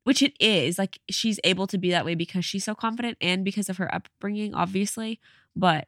[0.04, 0.78] which it is.
[0.78, 3.94] Like she's able to be that way because she's so confident and because of her
[3.94, 5.20] upbringing, obviously.
[5.56, 5.88] But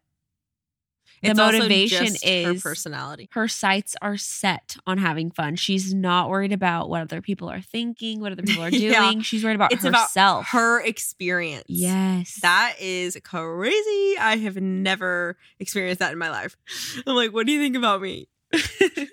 [1.26, 3.30] the It's motivation is her personality.
[3.34, 5.56] her sights are set on having fun.
[5.56, 8.82] She's not worried about what other people are thinking, what other people are doing.
[8.92, 9.22] Yeah.
[9.22, 10.08] She's worried about It's herself.
[10.14, 11.66] about her experience.
[11.68, 12.40] Yes.
[12.42, 14.18] That is crazy.
[14.20, 16.56] I have never experienced that in my life.
[17.08, 18.28] I'm like, what do you think about me?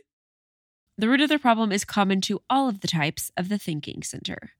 [0.98, 4.02] The root of the problem is common to all of the types of the thinking
[4.02, 4.50] center.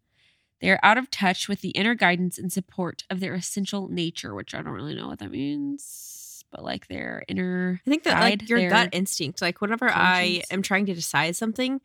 [0.61, 4.35] They are out of touch with the inner guidance and support of their essential nature,
[4.35, 6.22] which I don't really know what that means,
[6.53, 7.81] but like their inner.
[7.85, 11.35] I think that guide, like your gut instinct, like whenever I am trying to decide
[11.35, 11.81] something,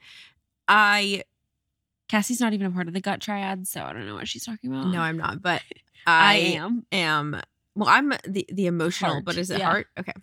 [0.67, 1.23] I
[2.07, 4.45] Cassie's not even a part of the gut triad, so I don't know what she's
[4.45, 4.87] talking about.
[4.87, 5.61] no, I'm not, but
[6.07, 6.85] I I, am.
[6.91, 7.41] am.
[7.75, 9.65] Well, I'm the the emotional, Heart, but is it yeah.
[9.65, 9.87] heart?
[9.99, 10.13] Okay,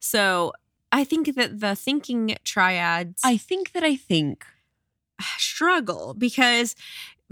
[0.00, 0.52] so
[0.90, 4.46] I think that the thinking triads I think that I think.
[5.38, 6.74] struggle because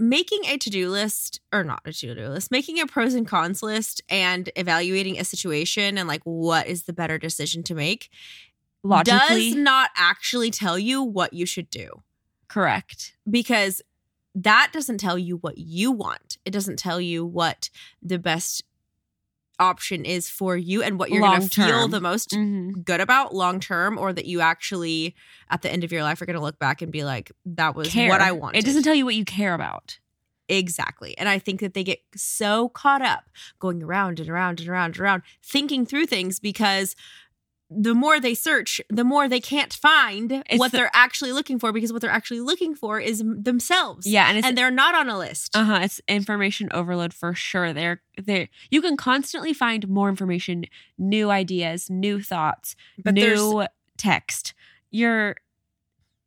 [0.01, 4.01] making a to-do list or not a to-do list making a pros and cons list
[4.09, 8.09] and evaluating a situation and like what is the better decision to make
[8.83, 12.01] Logically does not actually tell you what you should do
[12.47, 13.13] correct.
[13.29, 13.83] because
[14.33, 17.69] that doesn't tell you what you want it doesn't tell you what
[18.01, 18.63] the best
[19.61, 22.83] option is for you and what you're going to feel the most Mhm.
[22.83, 25.15] good about long term or that you actually
[25.49, 27.75] at the end of your life are going to look back and be like that
[27.75, 28.09] was Care.
[28.09, 28.57] what I wanted.
[28.59, 29.99] It doesn't tell you what you care about.
[30.49, 31.17] exactly.
[31.17, 33.23] And I think that they get so caught up
[33.59, 36.93] going around and around and around and around thinking through things because
[37.73, 41.57] the more they search, the more they can't find It's what the- they're actually looking
[41.57, 44.05] for because what they're actually looking for is themselves.
[44.05, 45.55] Yeah, and it's and they're not on a list.
[45.55, 45.79] Uh huh.
[45.83, 47.71] It's information overload for sure.
[47.71, 48.49] There, there.
[48.69, 50.65] You can constantly find more information,
[50.97, 53.65] new ideas, new thoughts, but new
[53.97, 54.53] text.
[54.89, 55.37] You're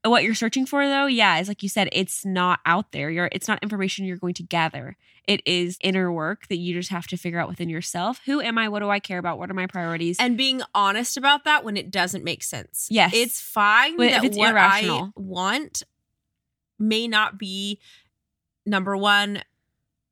[0.04, 1.06] what you're searching for, though.
[1.06, 3.10] Yeah, is like you said, it's not out there.
[3.10, 3.28] You're.
[3.32, 4.96] It's not information you're going to gather.
[5.26, 8.20] It is inner work that you just have to figure out within yourself.
[8.26, 8.68] Who am I?
[8.68, 9.38] What do I care about?
[9.38, 10.18] What are my priorities?
[10.20, 12.88] and being honest about that when it doesn't make sense.
[12.90, 13.12] Yes.
[13.14, 15.04] It's fine But that it's what irrational.
[15.04, 15.82] I want
[16.78, 17.80] may not be
[18.66, 19.42] number one,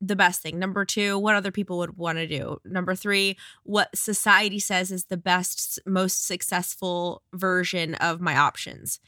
[0.01, 0.59] the best thing.
[0.59, 2.59] Number two, what other people would want to do.
[2.65, 8.99] Number three, what society says is the best, most successful version of my options.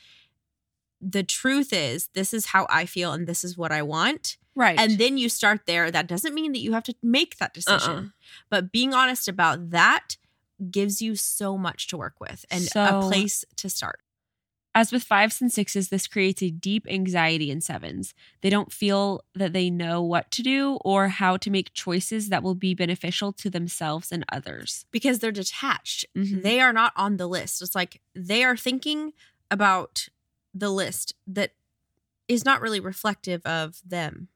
[1.07, 4.37] The truth is, this is how I feel and this is what I want.
[4.55, 4.79] right.
[4.79, 5.91] And then you start there.
[5.91, 7.91] That doesn't mean that you have to make that decision.
[7.91, 8.03] Uh-uh.
[8.49, 10.17] But being honest about that
[10.71, 13.99] gives you so much to work with and a place to start.
[14.73, 18.13] As with fives and sixes, this creates a deep anxiety in sevens.
[18.41, 22.43] They don't feel that they know what to do or how to make choices that
[22.43, 24.85] will be beneficial to themselves and others.
[24.91, 26.05] Because they're detached.
[26.15, 26.41] Mhm.
[26.43, 27.61] They are not on the list.
[27.61, 29.13] It's like they are thinking
[29.49, 30.09] about
[30.55, 31.51] the list that
[32.27, 34.29] is not really reflective of them.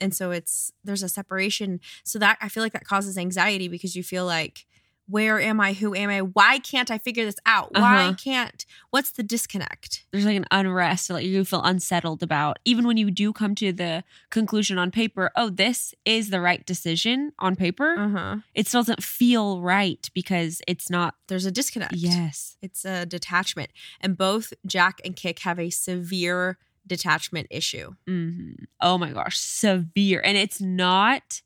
[0.00, 1.80] And so it's there's a separation.
[2.04, 4.66] So that I feel like that causes anxiety because you feel like
[5.06, 5.74] where am I?
[5.74, 6.20] Who am I?
[6.20, 7.74] Why can't I figure this out?
[7.74, 8.14] Why Uh-huh.
[8.14, 8.64] can't?
[8.90, 10.06] What's the disconnect?
[10.12, 12.58] There's like an unrest that you feel unsettled about.
[12.64, 16.64] Even when you do come to the conclusion on paper, oh, this is the right
[16.64, 18.36] decision on paper, Uh-huh.
[18.54, 21.16] it still doesn't feel right because it's not.
[21.28, 21.94] There's a disconnect.
[21.94, 22.56] Yes.
[22.62, 23.70] It's a detachment.
[24.00, 27.94] And both Jack and Kick have a severe detachment issue.
[28.06, 30.20] hmm Oh my gosh, severe.
[30.24, 31.42] And it's not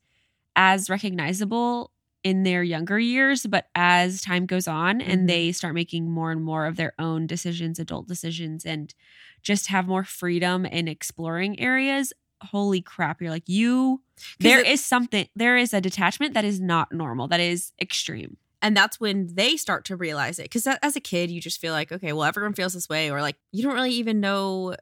[0.55, 1.91] as recognizable
[2.23, 5.25] in their younger years, but as time goes on and mm-hmm.
[5.27, 8.93] they start making more and more of their own decisions, adult decisions, and
[9.41, 12.11] just have more freedom in exploring areas.
[12.41, 14.01] Holy crap, you're like, you,
[14.39, 18.37] there it- is something, there is a detachment that is not normal, that is extreme.
[18.61, 20.43] And that's when they start to realize it.
[20.43, 23.09] Because as a kid, you just feel like, okay, well, everyone feels this way.
[23.09, 24.75] Or like, you don't really even know.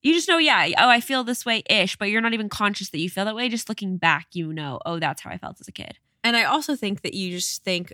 [0.00, 2.88] You just know, yeah, oh, I feel this way ish, but you're not even conscious
[2.88, 3.50] that you feel that way.
[3.50, 5.98] Just looking back, you know, oh, that's how I felt as a kid.
[6.28, 7.92] And I also think that you just think,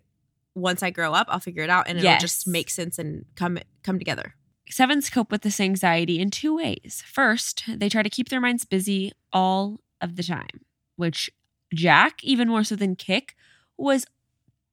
[0.57, 2.21] once I grow up, I'll figure it out and it'll Yes.
[2.21, 4.35] just make sense and come come together.
[4.69, 7.03] Sevens cope with this anxiety in two ways.
[7.07, 10.65] First, they try to keep their minds busy all of the time,
[10.97, 11.31] which
[11.73, 13.37] Jack, even more so than Kick,
[13.77, 14.05] was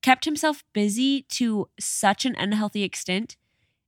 [0.02, 3.36] kept himself busy to such an unhealthy extent.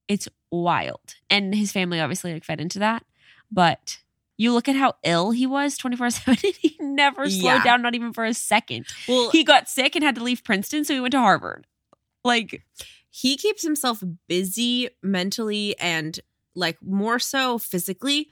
[0.07, 1.15] It's wild.
[1.29, 3.03] And his family obviously like fed into that.
[3.51, 3.99] But
[4.37, 7.63] you look at how ill he was 24-7 he never slowed Yeah.
[7.63, 8.85] down not even for a second.
[9.07, 11.67] Well, He got sick and had to leave Princeton, so he went to Harvard.
[12.23, 12.63] Like
[13.09, 16.19] he keeps himself busy mentally and
[16.55, 18.29] like more so physically.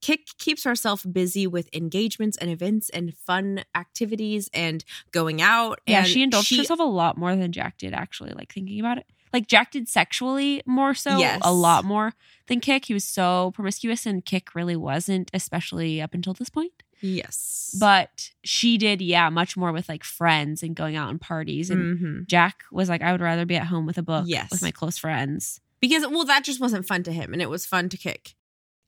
[0.00, 5.80] Kick keeps herself busy with engagements and events and fun activities and going out.
[5.86, 8.98] Yeah, and she indulged herself a lot more than Jack did, actually, like thinking about
[8.98, 9.06] it.
[9.32, 11.40] Like Jack did sexually more so, Yes.
[11.42, 12.14] a lot more
[12.46, 12.86] than Kick.
[12.86, 16.72] He was so promiscuous, and Kick really wasn't, especially up until this point.
[17.00, 17.76] Yes.
[17.78, 21.70] But she did, yeah, much more with like friends and going out and parties.
[21.70, 22.26] And Mhm.
[22.26, 24.50] Jack was like, I would rather be at home with a book Yes.
[24.50, 25.60] with my close friends.
[25.80, 28.34] because well that just wasn't fun to him and it was fun to kick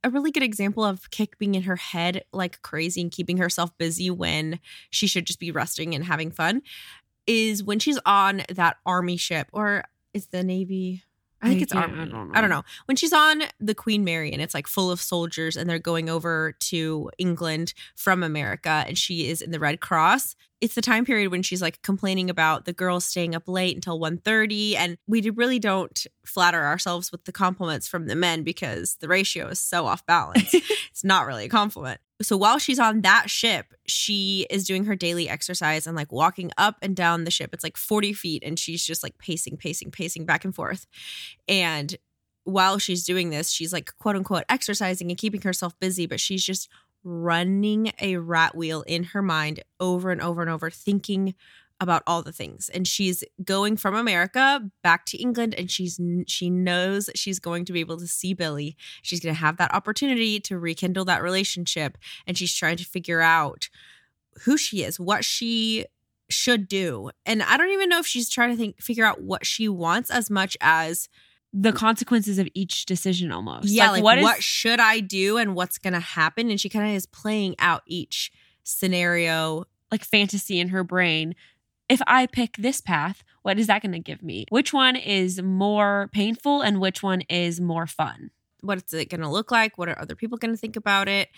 [0.03, 3.70] a really good example of kick being in her head like crazy and keeping herself
[3.78, 4.59] busy when
[4.91, 6.62] she should just be resting and having fun
[7.28, 11.02] is when she's on that army ship or is the navy
[11.42, 12.00] I think I it's army.
[12.00, 12.62] I don't I don't know.
[12.84, 16.11] When she's on the Queen Mary and it's like full of soldiers and they're going
[16.11, 20.36] over to England from America and she is in the Red Cross.
[20.61, 23.98] It's the time period when she's like complaining about the girls staying up late until
[23.98, 29.08] 1.30 and we really don't flatter ourselves with the compliments from the men because the
[29.08, 30.52] ratio is so off balance.
[30.90, 32.00] it's not really a compliment.
[32.23, 36.51] So while she's on that ship, she is doing her daily exercise and like walking
[36.59, 37.51] up and down the ship.
[37.53, 40.87] It's like 40 feet and she's just like pacing, pacing, pacing back and forth.
[41.49, 41.97] And
[42.45, 46.45] while she's doing this, she's like quote unquote exercising and keeping herself busy, but she's
[46.45, 46.68] just
[47.03, 51.35] running a rat wheel in her mind over and over and over, thinking
[51.81, 52.68] about all the things.
[52.68, 57.72] And she's going from America back to England and she's she knows she's going to
[57.72, 58.76] be able to see Billy.
[59.03, 63.22] She's going to have that opportunity to rekindle that relationship and she's trying to figure
[63.22, 63.70] out
[64.45, 65.87] who she is, what she
[66.28, 67.11] should do.
[67.26, 70.11] And I don't even know if she's trying to think figure out what she wants
[70.11, 71.09] as much as
[71.53, 73.68] The consequences of each decision almost.
[73.68, 76.68] yeah, like, what what, is should I do and what's going to happen and she
[76.68, 78.31] kind of is playing out each
[78.64, 79.64] scenario.
[79.91, 81.35] like fantasy in her brain.
[81.91, 84.47] If I pick this path, what is that going to give me?
[84.49, 88.30] Which one is more painful and which one is more fun?
[88.61, 89.76] What's it going to look like?
[89.76, 91.30] What are other people going to think about it?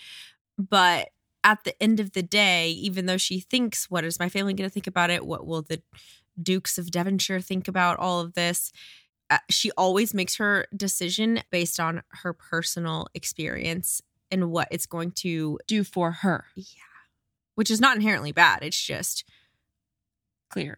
[0.59, 1.09] But
[1.43, 4.69] at the end of the day, even though she thinks, what is my family going
[4.69, 5.25] to think about it?
[5.25, 5.81] What will the
[6.41, 8.71] Dukes of Devonshire think about all of this?
[9.31, 15.13] Uh, she always makes her decision based on her personal experience and what it's going
[15.13, 16.45] to, Do for her.
[16.55, 16.83] Yeah.
[17.55, 18.59] Which is not inherently bad.
[18.61, 19.23] It's just,
[20.53, 20.77] Clear.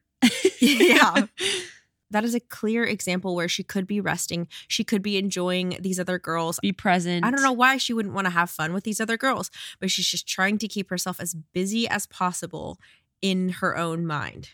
[0.59, 1.28] Yeah.
[2.11, 4.47] that is a clear example where she could be resting.
[4.67, 6.59] She could be enjoying these other girls.
[6.61, 7.26] Be present.
[7.26, 9.91] I don't know why she wouldn't want to have fun with these other girls, but
[9.91, 12.80] she's just trying to keep herself as busy as possible
[13.21, 14.51] in her own mind.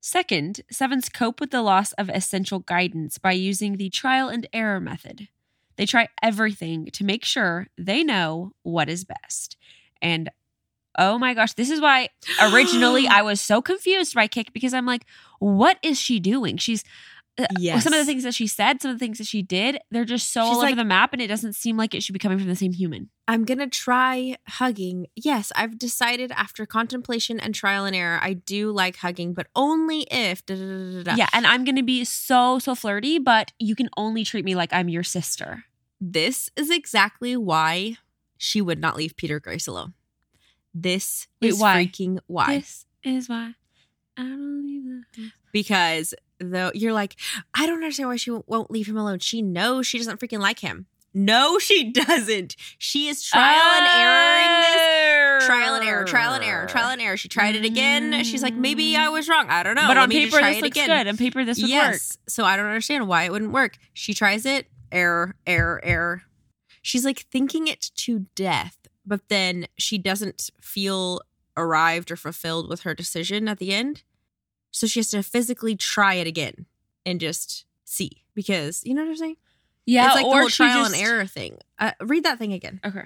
[0.00, 4.80] Second, sevens cope with the loss of essential guidance by using the trial and error
[4.80, 5.28] method.
[5.76, 9.56] They try everything to make sure they know what is best.
[10.02, 10.30] And
[10.98, 12.08] oh my gosh, this is why
[12.52, 15.06] originally I was so confused by Kick because I'm like,
[15.38, 16.56] what is she doing?
[16.56, 16.84] She's
[17.38, 17.84] uh, Yes.
[17.84, 20.04] some of the things that she said, some of the things that she did, they're
[20.04, 22.18] just so She's all over the map, and it doesn't seem like it should be
[22.18, 23.08] coming from the same human.
[23.28, 25.06] I'm going to try hugging.
[25.14, 30.02] Yes, I've decided after contemplation and trial and error, I do like hugging, but only
[30.10, 30.44] if.
[30.44, 31.14] Da, da, da, da, da.
[31.14, 34.72] Yeah, and I'm gonna be so so flirty, but you can only treat me like
[34.72, 35.64] I'm your sister.
[36.00, 37.96] This is exactly why
[38.36, 39.94] she would not leave Peter Grace alone.
[40.74, 41.84] This Wait, is why?
[41.86, 42.58] freaking why.
[42.58, 43.54] This is why
[44.16, 45.32] I don't leave the house.
[45.52, 47.16] because though you're like,
[47.54, 49.18] I don't understand why she won't leave him alone.
[49.18, 50.86] She knows she doesn't freaking like him.
[51.12, 52.54] No, she doesn't.
[52.78, 54.60] She is trial and erroring
[55.40, 55.46] this.
[55.46, 57.16] Trial and error, trial and error, trial and error.
[57.16, 58.22] She tried it again.
[58.22, 59.46] She's like, maybe I was wrong.
[59.48, 59.82] I don't know.
[59.88, 60.88] but Let on paper, this looks again.
[60.88, 61.08] good.
[61.08, 61.70] On paper, this would work.
[61.70, 62.16] yes.
[62.28, 63.76] So I don't understand why it wouldn't work.
[63.92, 64.68] She tries it.
[64.92, 66.22] Error, error, error.
[66.82, 71.20] She's like thinking it to death, but then she doesn't feel
[71.56, 74.02] arrived or fulfilled with her decision at the end.
[74.70, 76.66] So she has to physically try it again
[77.04, 79.36] and just see because you know what I'm saying?
[79.86, 81.58] Yeah, it's like or the whole trial just, and error thing.
[81.78, 82.80] Uh, read that thing again.
[82.84, 83.02] Okay.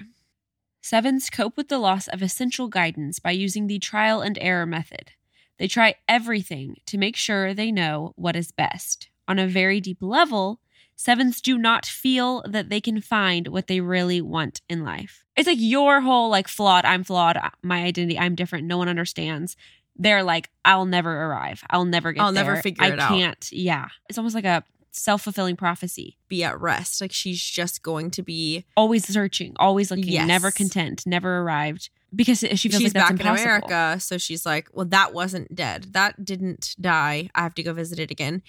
[0.82, 5.12] Sevens cope with the loss of essential guidance by using the trial and error method.
[5.59, 9.09] They try everything to make sure they know what is best.
[9.26, 10.61] On a very deep level,
[10.97, 15.24] sevens do not feel that they can find what they really want in life.
[15.36, 18.88] It's like your whole like flawed, I'm flawed, uh, my identity, I'm different, no one
[18.88, 19.57] understands.
[19.97, 21.62] They're like, I'll never arrive.
[21.70, 22.62] I'll never get I'll never there.
[22.62, 23.49] figure I it out." I can't.
[23.53, 23.88] Yeah.
[24.09, 26.16] It's almost like a self-fulfilling prophecy.
[26.28, 27.01] Be at rest.
[27.01, 28.64] Like she's just going to be.
[28.76, 30.26] always searching, always looking, Yes.
[30.26, 31.90] never content, never arrived.
[32.14, 33.42] Because she feels she's like that's back impossible.
[33.42, 35.88] in America, so she's like, "Well, that wasn't dead.
[35.95, 37.28] That didn't die.
[37.34, 38.42] I have to go visit it again."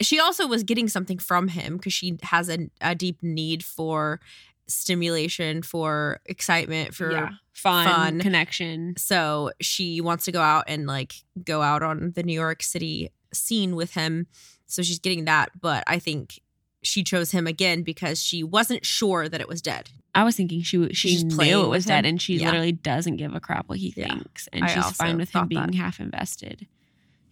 [0.00, 4.20] She also was getting something from him because she has a, a deep need for
[4.66, 7.28] stimulation, for excitement, for yeah.
[7.54, 8.20] Fun, fun.
[8.20, 8.94] connection.
[8.98, 13.10] so she wants to go out and like go out on the New York City
[13.32, 14.26] scene with him.
[14.66, 16.38] So she's getting that, but I think
[16.82, 19.88] she chose him again because she wasn't sure that it was dead.
[20.14, 22.46] I was thinking she she She's knew it was dead, and she Yeah.
[22.50, 24.08] literally doesn't give a crap what he Yeah.
[24.08, 25.74] thinks, and I she's fine with him being that.
[25.74, 26.66] half invested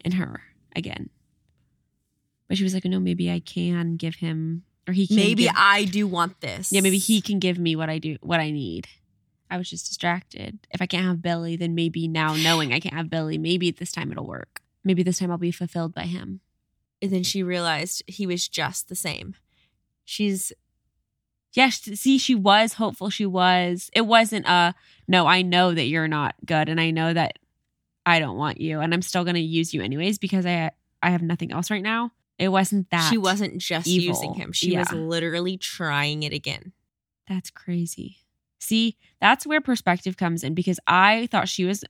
[0.05, 0.41] in her
[0.75, 1.11] again.
[2.49, 5.53] But she was like, "No, maybe I can give him, or he can Maybe give-
[5.57, 6.70] I do want this.
[6.72, 8.86] yeah, maybe he can give me what I do, what I need."
[9.51, 10.59] I was just distracted.
[10.70, 13.92] If I can't have Billy, then maybe now knowing I can't have Billy, maybe this
[13.92, 14.62] time it'll work.
[14.82, 16.40] Maybe this time I'll be fulfilled by him.
[17.01, 19.34] And then she realized he was just the same.
[20.05, 20.53] She's
[21.53, 23.11] Yes, see, she was hopeful.
[23.11, 23.88] She was.
[23.95, 24.74] It wasn't a
[25.07, 25.26] no.
[25.26, 27.38] I know that you're not good, and I know that
[28.05, 31.11] I don't want you, and I'm still going to use you anyways because I I
[31.11, 32.11] have nothing else right now.
[32.39, 33.09] It wasn't that.
[33.11, 34.09] she wasn't just evil.
[34.09, 34.53] using him.
[34.53, 36.72] She was literally trying it again.
[37.28, 38.18] That's crazy.
[38.59, 41.85] See, that's where perspective comes in because I thought she was.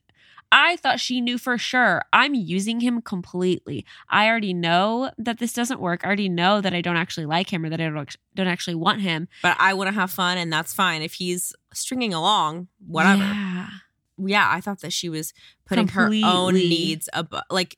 [0.52, 2.02] I thought she knew for sure.
[2.12, 3.84] I'm using him completely.
[4.08, 6.02] I already know that this doesn't work.
[6.04, 8.76] I already know that I don't actually like him or that I don't, don't actually
[8.76, 9.26] want him.
[9.42, 11.02] But I want to have fun, and that's fine.
[11.02, 13.22] If he's stringing along, whatever.
[13.22, 13.68] Yeah.
[14.16, 15.32] Yeah, I thought that she was
[15.66, 17.76] putting her own needs above, like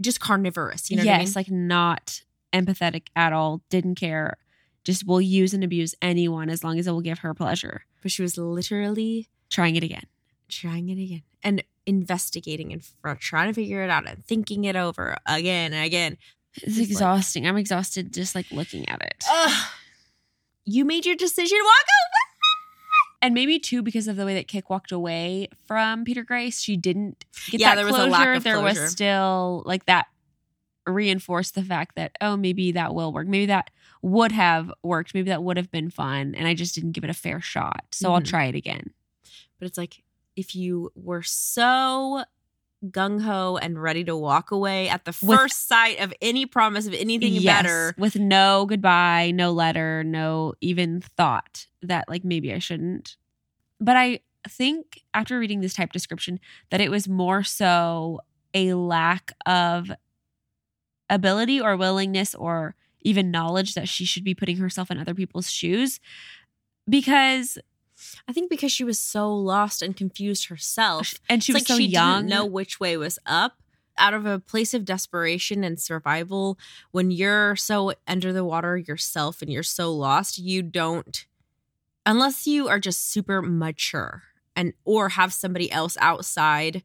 [0.00, 0.90] just carnivorous.
[0.90, 1.32] You know yes, what I mean?
[1.34, 2.22] like not
[2.52, 4.36] empathetic at all, didn't care.
[4.84, 7.82] Just will use and abuse anyone as long as it will give her pleasure.
[8.02, 10.04] but she was literally Trying it again.
[10.48, 12.82] trying it again and investigating and
[13.20, 16.16] trying to figure it out and thinking it over again and again.
[16.54, 17.46] It's It's like- exhausting.
[17.46, 19.24] I'm exhausted just like looking at it.
[19.30, 19.66] Ugh.
[20.64, 21.58] You made your decision.
[21.62, 21.86] Walk
[23.22, 26.76] and maybe too because of the way that Kick walked away from Peter Grace, she
[26.76, 28.10] didn't get Yeah, that there was a closure.
[28.10, 28.82] lack of there closure.
[28.82, 30.06] was still like that
[30.86, 33.26] reinforced the fact that oh maybe that will work.
[33.28, 33.70] Maybe that
[34.02, 35.12] would have worked.
[35.14, 37.84] Maybe that would have been fun, and I just didn't give it a fair shot.
[37.92, 38.26] So I'll Mhm.
[38.26, 38.92] try it again.
[39.58, 40.02] But it's like
[40.36, 42.24] if you were so
[42.90, 46.86] gung ho and ready to walk away at the With- first sight of any promise
[46.86, 47.94] of anything Yes, better.
[47.98, 53.16] with no goodbye, no letter, no even thought that like maybe I shouldn't.
[53.80, 56.38] But I think after reading this type description
[56.70, 58.20] that it was more so
[58.54, 59.90] a lack of
[61.10, 65.50] ability or willingness or even knowledge that she should be putting herself in other people's
[65.50, 66.00] shoes
[66.88, 67.58] because
[68.26, 71.14] I think because she was so lost and confused herself.
[71.28, 73.58] and she was like so she young didn't know which way was up.
[74.00, 76.56] Out of a place of desperation and survival,
[76.92, 81.26] when you're so under the water yourself and you're so lost, you don't,
[82.06, 84.22] unless you are just super mature
[84.54, 86.82] and or have somebody else outside,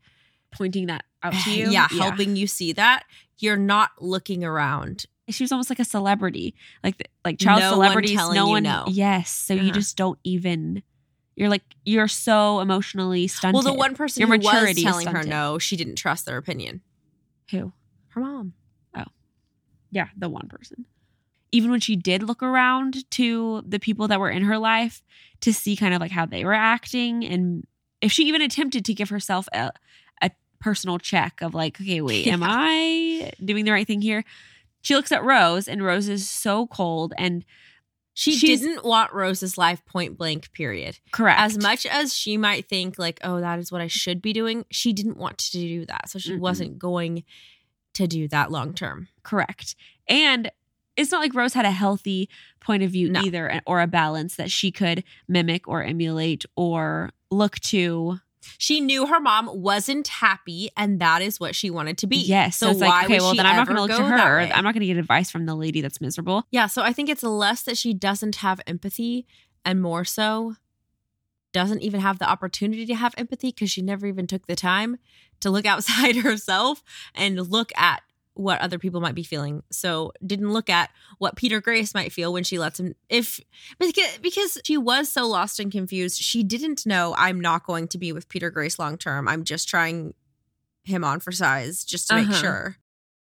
[0.51, 3.03] pointing that out to you yeah, helping you see that.
[3.38, 5.05] You're not looking around.
[5.29, 8.15] she was almost like a celebrity, like like child No celebrities.
[8.15, 8.86] telling no you one, no.
[8.88, 9.29] yes.
[9.29, 9.71] So you Uh-huh.
[9.71, 10.81] just don't even.
[11.36, 13.55] You're like you're so emotionally stunted.
[13.55, 16.81] Well, the one person Your who was telling her no, she didn't trust their opinion.
[17.49, 17.71] who,
[18.09, 18.53] Her mom.
[18.95, 19.05] Oh,
[19.91, 20.86] yeah, the one person.
[21.51, 25.03] Even when she did look around to the people that were in her life
[25.41, 27.65] to see kind of like how they were acting, and
[28.01, 29.71] if she even attempted to give herself a
[30.21, 34.23] a personal check of like, okay, wait, am I doing the right thing here?
[34.81, 37.43] She looks at Rose, and Rose is so cold and
[38.16, 40.99] She She's- didn't want Rose's life point blank, period.
[41.11, 41.39] correct.
[41.39, 44.66] As much as she might think, like, oh, that is what I should be doing,
[44.70, 46.09] she didn't want to do that.
[46.09, 46.39] So she Mm-mm.
[46.39, 47.24] wasn't going
[47.93, 49.07] to do that long term.
[49.24, 49.76] Correct.
[50.07, 50.51] And
[50.95, 53.22] it's not like Rose had a healthy point of view No.
[53.22, 58.20] either, or a balance that she could mimic or emulate or look to.
[58.58, 62.18] She knew her mom wasn't happy, and that is what she wanted to be.
[62.18, 62.58] Yes.
[62.58, 64.39] So So it's why like, okay, well, then I'm not going to look to her.
[64.39, 66.46] I'm not going to get advice from the lady that's miserable.
[66.52, 69.26] Yeah, so I think it's less that she doesn't have empathy
[69.66, 70.56] and more so
[71.54, 74.98] doesn't even have the opportunity to have empathy because she never even took the time
[75.39, 76.84] to look outside herself
[77.14, 78.02] and look at
[78.36, 79.61] what other people might be feeling.
[79.71, 83.39] So didn't look at what Peter Grace might feel when she lets him if
[84.21, 88.11] because she was so lost and confused, she didn't know I'm not going to be
[88.11, 89.27] with Peter Grace long term.
[89.27, 90.13] I'm just trying
[90.84, 92.41] him on for size just to make Uh-huh.
[92.41, 92.77] sure.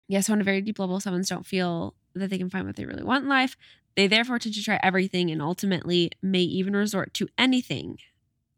[0.08, 0.20] Yeah.
[0.20, 2.84] So on a very deep level, sevens don't feel that they can find what they
[2.84, 3.56] really want in life.
[3.96, 7.98] They therefore tend to try everything and ultimately may even resort to anything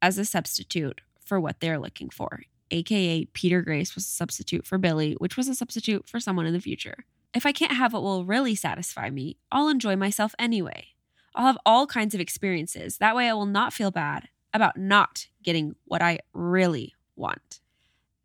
[0.02, 2.42] as a substitute for what they're looking for.
[2.74, 6.52] AKA Peter Grace was a substitute for Billy, which was a substitute for someone in
[6.52, 7.04] the future.
[7.32, 10.88] If I can't have what will really satisfy me, I'll enjoy myself anyway.
[11.36, 12.98] I'll have all kinds of experiences.
[12.98, 17.60] That way I will not feel bad about not getting what I really want.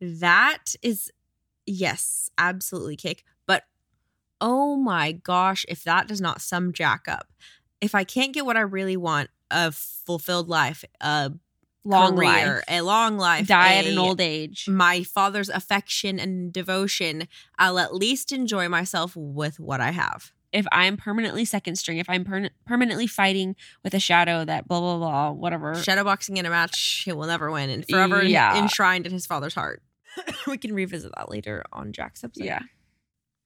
[0.02, 1.12] That is,
[1.68, 3.24] yes, absolutely kick.
[3.46, 3.64] But
[4.42, 7.28] oh my gosh, if that does not sum Jack up,
[7.82, 11.32] if I can't get what I really want, a fulfilled life, a
[11.90, 12.64] Long career, life.
[12.68, 14.66] a long life, Die at an old age.
[14.70, 17.28] my father's affection and devotion,
[17.58, 20.32] I'll at least enjoy myself with what I have.
[20.52, 24.80] if I'm permanently second string, if I'm per- permanently fighting with a shadow that blah
[24.80, 25.74] blah blah whatever.
[25.76, 28.58] Shadowboxing in a match, he will never win and forever Yeah.
[28.58, 29.84] enshrined in his father's heart.
[30.48, 32.46] we can revisit that later on Jack's episode.
[32.46, 32.62] Yeah.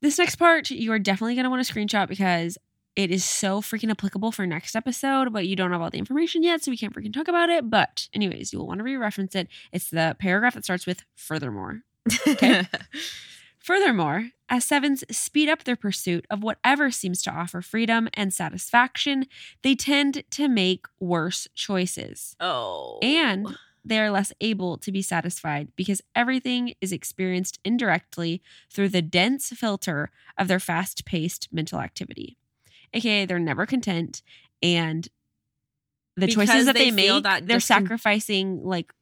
[0.02, 2.58] This next part you are definitely going to want to screenshot because
[2.96, 6.44] it is so freaking applicable for next episode, but you don't have all the information
[6.44, 7.70] yet, so we can't freaking talk about it.
[7.70, 9.48] But, anyways, you will want to re reference it.
[9.72, 11.82] It's the paragraph that starts with furthermore.
[12.28, 12.68] Okay.
[13.64, 19.26] Furthermore, as sevens speed up their pursuit of whatever seems to offer freedom and satisfaction,
[19.62, 22.36] they tend to make worse choices.
[22.41, 23.00] oh.
[23.02, 29.02] And they are less able to be satisfied because everything is experienced indirectly through the
[29.02, 32.38] dense filter of their fast paced mental activity.
[32.94, 34.22] AKA, they're never content
[34.62, 35.08] and
[36.16, 38.94] the Because choices that they they, make, that they're sacrificing like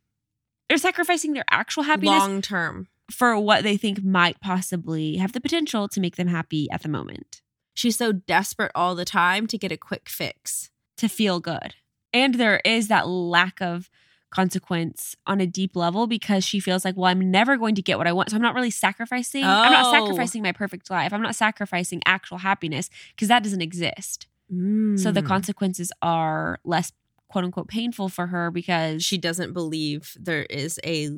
[0.69, 2.87] they're sacrificing their actual happiness long term.
[3.11, 6.89] for what they think might possibly have the potential to make them happy at the
[6.89, 7.41] moment,
[7.73, 10.69] She's so desperate all the time to get a quick fix.
[10.97, 11.75] to feel good.
[12.13, 13.89] And there is that lack of
[14.31, 17.97] consequence on a deep level because she feels like, well, I'm never going to get
[17.97, 18.29] what I want.
[18.31, 19.43] So I'm not really sacrificing.
[19.43, 19.91] I'm not Oh.
[19.91, 21.13] sacrificing my perfect life.
[21.13, 24.27] I'm not sacrificing actual happiness because that doesn't exist.
[24.49, 25.27] So the Mm.
[25.27, 26.91] consequences are less
[27.29, 31.09] quote unquote painful for her because she doesn't believe there is a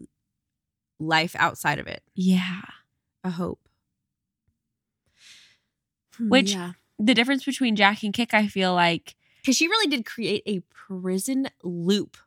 [0.99, 2.61] life outside of it, yeah.
[3.23, 3.67] a hope.
[6.17, 6.73] Hmm, Which- yeah.
[6.99, 10.59] The difference between Jack and Kick, I feel like Because she really did create a
[10.69, 12.17] prison loop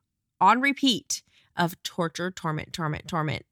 [0.40, 1.22] on repeat
[1.56, 3.44] of torture, torment, torment, torment.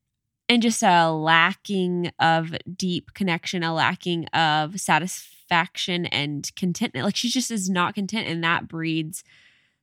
[0.48, 7.04] and just a lacking of deep connection, a lacking of satisfaction and contentment.
[7.04, 9.24] Like she just is not content, and that breeds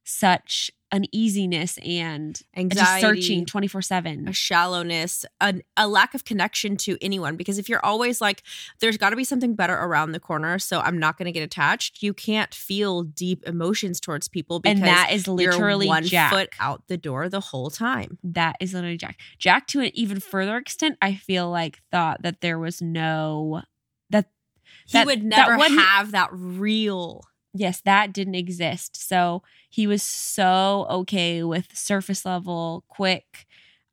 [0.04, 4.28] such uneasiness and just Anxiety, searching 24 7.
[4.28, 7.36] a shallowness, a, a lack of connection to anyone.
[7.38, 8.44] Because if you're always like,
[8.80, 11.44] there's got to be something better around the corner, so I'm not going to get
[11.44, 16.04] attached, you can't feel deep emotions towards people because And that is you're literally one
[16.04, 16.32] Jack.
[16.32, 18.18] foot out the door the whole time.
[18.24, 19.20] That is literally Jack.
[19.40, 23.62] Jack, to an even further extent, I feel like thought that there was no
[24.10, 24.28] that
[24.88, 27.24] He That- would never wasn't- have that real.
[27.54, 28.96] Yes, that didn't exist.
[29.08, 33.46] So he was so okay with surface level, quick.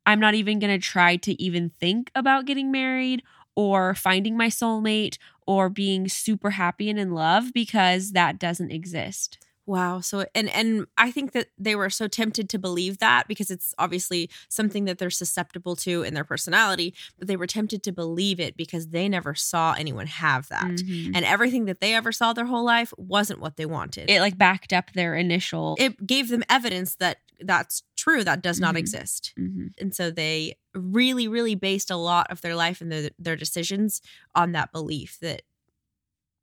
[0.07, 3.23] I'm not even going to try to even think about getting married
[3.57, 9.39] or finding my soulmate or being super happy and in love because that doesn't exist.
[9.69, 10.01] Wow.
[10.01, 13.75] So and and I think that they were so tempted to believe that because it's
[13.79, 18.41] obviously something that they're susceptible to in their personality, but they were tempted to believe
[18.41, 20.65] it because they never saw anyone have that.
[20.65, 21.13] Mhm.
[21.15, 24.09] And everything that they ever saw their whole life wasn't what they wanted.
[24.09, 25.77] It like backed up their initial.
[25.79, 28.79] it gave them evidence that that's true that does not Mhm.
[28.79, 29.35] exist.
[29.39, 29.75] Mhm.
[29.79, 34.01] And so they really really based a lot of their life and their, their decisions
[34.35, 35.43] on that belief that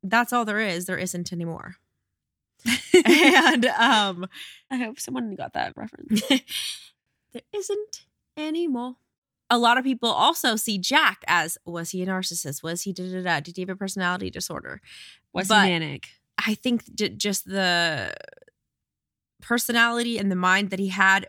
[0.04, 1.78] that's all there is, there isn't anymore.
[3.06, 4.28] and um
[4.72, 6.22] I hope someone got that reference.
[7.34, 8.06] there isn't
[8.38, 8.96] anymore.
[9.50, 12.64] A lot of people also see Jack as was he a narcissist?
[12.64, 13.40] Was he da da da?
[13.40, 14.82] Did he have a personality disorder?
[15.34, 16.08] Was But- he manic?
[16.38, 18.14] I think j- just the
[19.42, 21.28] personality and the mind that he had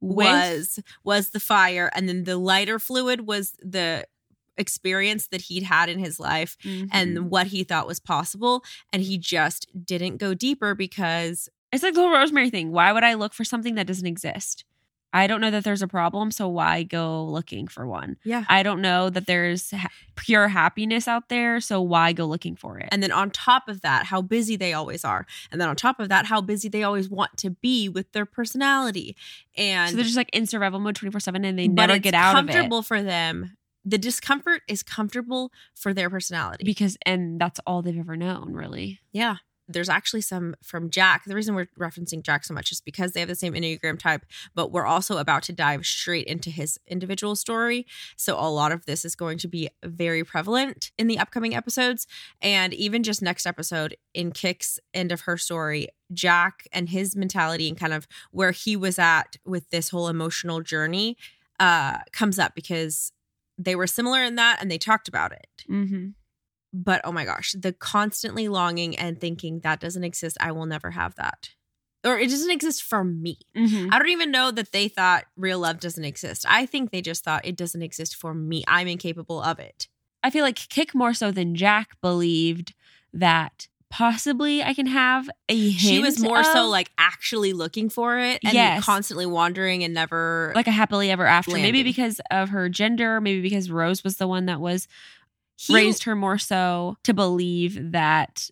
[0.00, 4.06] With- was was the fire, and then the lighter fluid was the
[4.60, 6.88] experience that he'd had in his life Mhm.
[6.92, 11.94] and what he thought was possible and he just didn't go deeper because It's like
[11.94, 12.70] the whole Rosemary thing.
[12.72, 14.64] Why would I look for something that doesn't exist?
[15.12, 18.16] I don't know that there's a problem, so why go looking for one?
[18.22, 22.54] yeah I don't know that there's ha- pure happiness out there, so why go looking
[22.54, 22.88] for it?
[22.92, 25.26] And then on top of that, how busy they always are.
[25.50, 28.24] And then on top of that, how busy they always want to be with their
[28.26, 29.16] personality.
[29.56, 32.36] And so they're just like in survival mode 24 7 and they never get out
[32.38, 32.52] of it.
[32.52, 33.56] comfortable for them.
[33.84, 36.64] The discomfort is comfortable for their personality.
[36.64, 39.00] Because, and that's all they've ever known, really.
[39.12, 39.36] yeah.
[39.72, 41.26] There's actually some from Jack.
[41.26, 44.26] The reason we're referencing Jack so much is because they have the same Enneagram type,
[44.52, 47.86] but we're also about to dive straight into his individual story.
[48.16, 52.08] So a lot of this is going to be very prevalent in the upcoming episodes.
[52.42, 57.68] And even just next episode in Kick's end of her story, Jack and his mentality
[57.68, 61.16] and kind of where he was at with this whole emotional journey
[61.60, 63.12] uh, comes up because
[63.62, 66.08] they were similar in that and they talked about it Mm-hmm.
[66.72, 70.90] but oh my gosh, the constantly longing and thinking that doesn't exist, I will never
[70.92, 71.50] have that.
[72.02, 73.36] Or it doesn't exist for me.
[73.54, 73.92] Mm-hmm.
[73.92, 76.46] I don't even know that they thought real love doesn't exist.
[76.48, 78.64] I think they just thought it doesn't exist for me.
[78.66, 79.86] I'm incapable of it.
[80.22, 82.72] I feel like Kick more so than Jack believed
[83.12, 88.18] that possibly I can have a hint She was more so like actually looking for
[88.18, 88.84] it and Yes.
[88.84, 91.52] constantly wandering and never like a happily ever after.
[91.52, 94.86] Maybe because of her gender, maybe because Rose was the one that was
[95.56, 98.48] He- raised her more so to believe that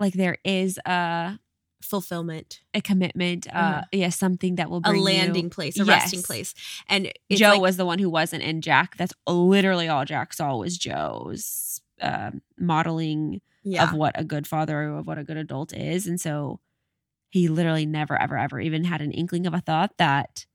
[0.00, 1.38] like there is a
[1.82, 3.84] fulfillment, a commitment, uh, Mhm.
[3.92, 6.54] yeah, something that will be a bring you- landing place, a resting place.
[6.88, 8.96] And Joe like- was the one who wasn't, and Jack.
[8.96, 13.40] That's literally all Jack saw was Joe's uh, modeling
[13.70, 13.84] yeah.
[13.84, 16.60] of what a good father or of what a good adult is, and so
[17.30, 20.46] he literally never, ever, ever even had an inkling of a thought that,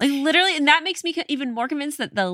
[0.00, 2.24] like, literally, and that makes me even more convinced that the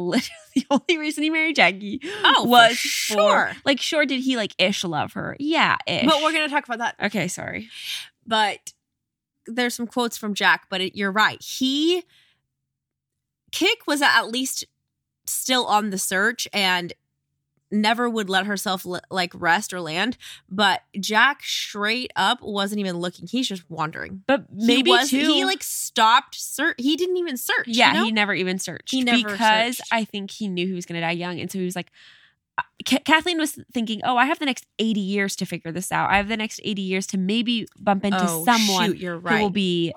[0.55, 3.53] the only reason he married Jackie Oh, for was sure.
[3.55, 5.37] for, like, sure, did he like ish love her?
[5.39, 6.07] Yeah, ish.
[6.07, 6.97] but we're gonna talk about that.
[7.07, 7.29] okay.
[7.29, 7.69] Sorry.
[8.27, 8.73] But
[9.47, 11.43] there's some quotes from Jack, but it, you're right.
[11.43, 12.05] He
[13.53, 14.65] Kick was at least
[15.27, 16.93] still on the search and
[17.71, 20.17] never would let herself li- like rest or land.
[20.49, 23.27] But Jack straight up wasn't even looking.
[23.27, 24.23] He's just wandering.
[24.27, 25.19] But maybe he was, too.
[25.19, 26.77] he like stopped search.
[26.79, 27.67] He didn't even search.
[27.67, 28.05] Yeah, you know?
[28.07, 28.91] he never even searched.
[28.91, 29.93] He never because searched.
[29.93, 31.91] I think he knew he was going to die young, and so he was like,
[32.57, 32.63] uh,
[33.05, 36.11] Kathleen was thinking, "Oh, I have the next eighty years to figure this out.
[36.11, 39.39] I have the next eighty years to maybe bump into Oh, someone shoot, you're who
[39.39, 39.93] will be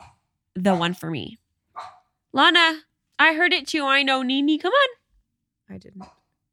[0.56, 1.38] the one for me."
[2.34, 2.82] Lana,
[3.20, 3.86] I heard it too.
[3.86, 4.58] I know, Nini.
[4.58, 5.76] Come on.
[5.76, 6.06] I didn't.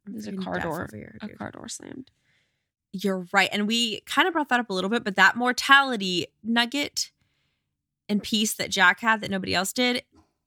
[0.09, 0.89] I'm There's a car door.
[0.93, 2.11] here, A car door slammed.
[2.93, 3.51] You're right.
[3.53, 7.11] And we kind of brought that up a little bit, but that mortality nugget
[8.09, 10.03] and piece that Jack had that nobody else did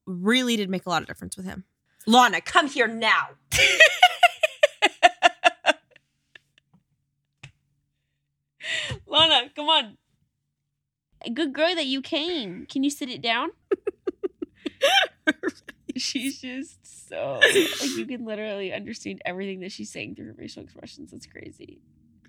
[0.07, 1.65] really did make a lot of difference with him.
[2.07, 3.29] Lana, come here now.
[9.05, 9.97] Lana, come on.
[11.33, 12.65] Good girl that you came.
[12.65, 13.49] Can you sit it down?
[15.97, 20.63] she's just so like you can literally understand everything that she's saying through her facial
[20.63, 21.13] expressions.
[21.13, 21.81] It's crazy.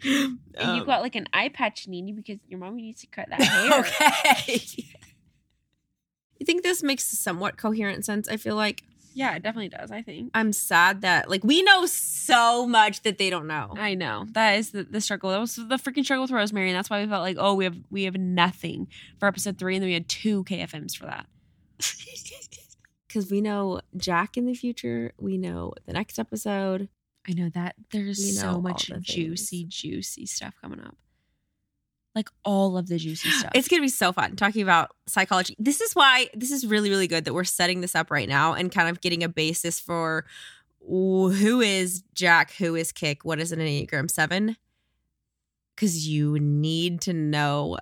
[0.04, 3.28] And you Um, got like an eye patch, Nini, because your mommy needs to cut
[3.30, 3.80] that hair.
[3.80, 4.60] okay.
[6.38, 8.28] You think this makes somewhat coherent sense?
[8.28, 8.82] I feel like
[9.14, 9.92] Yeah, it definitely does.
[9.92, 10.32] I think.
[10.34, 13.74] I'm sad that like we know so much that they don't know.
[13.78, 15.30] I know that is the, the struggle.
[15.30, 17.62] That was the freaking struggle with Rosemary, and that's why we felt like, oh, we
[17.62, 18.88] have we have nothing
[19.20, 21.26] for episode three, and then we had two KFMs for that.
[23.12, 25.12] Because we know Jack in the future.
[25.18, 26.88] We know the next episode.
[27.28, 30.96] I know that there's We so much the juicy, juicy stuff coming up.
[32.14, 33.52] Like all of the juicy stuff.
[33.54, 35.54] It's gonna be so fun talking about psychology.
[35.58, 38.54] This is why this is really, really good that we're setting this up right now
[38.54, 40.24] and kind of getting a basis for
[40.80, 44.56] who is Jack, who is Kick, what is an Enneagram Seven.
[45.76, 47.76] Because you need to know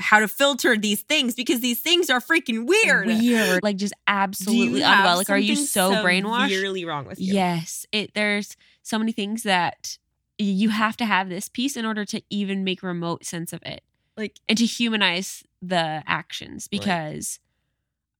[0.00, 3.06] how to filter these things because these things are freaking weird.
[3.06, 5.16] weird, like just absolutely unwell.
[5.16, 6.50] Like, are you so brainwashed?
[6.50, 7.34] Severely wrong with you.
[7.34, 8.14] Yes, it.
[8.14, 9.98] There's so many things that
[10.38, 13.82] you have to have this piece in order to even make remote sense of it.
[14.16, 17.38] Like and to humanize the actions because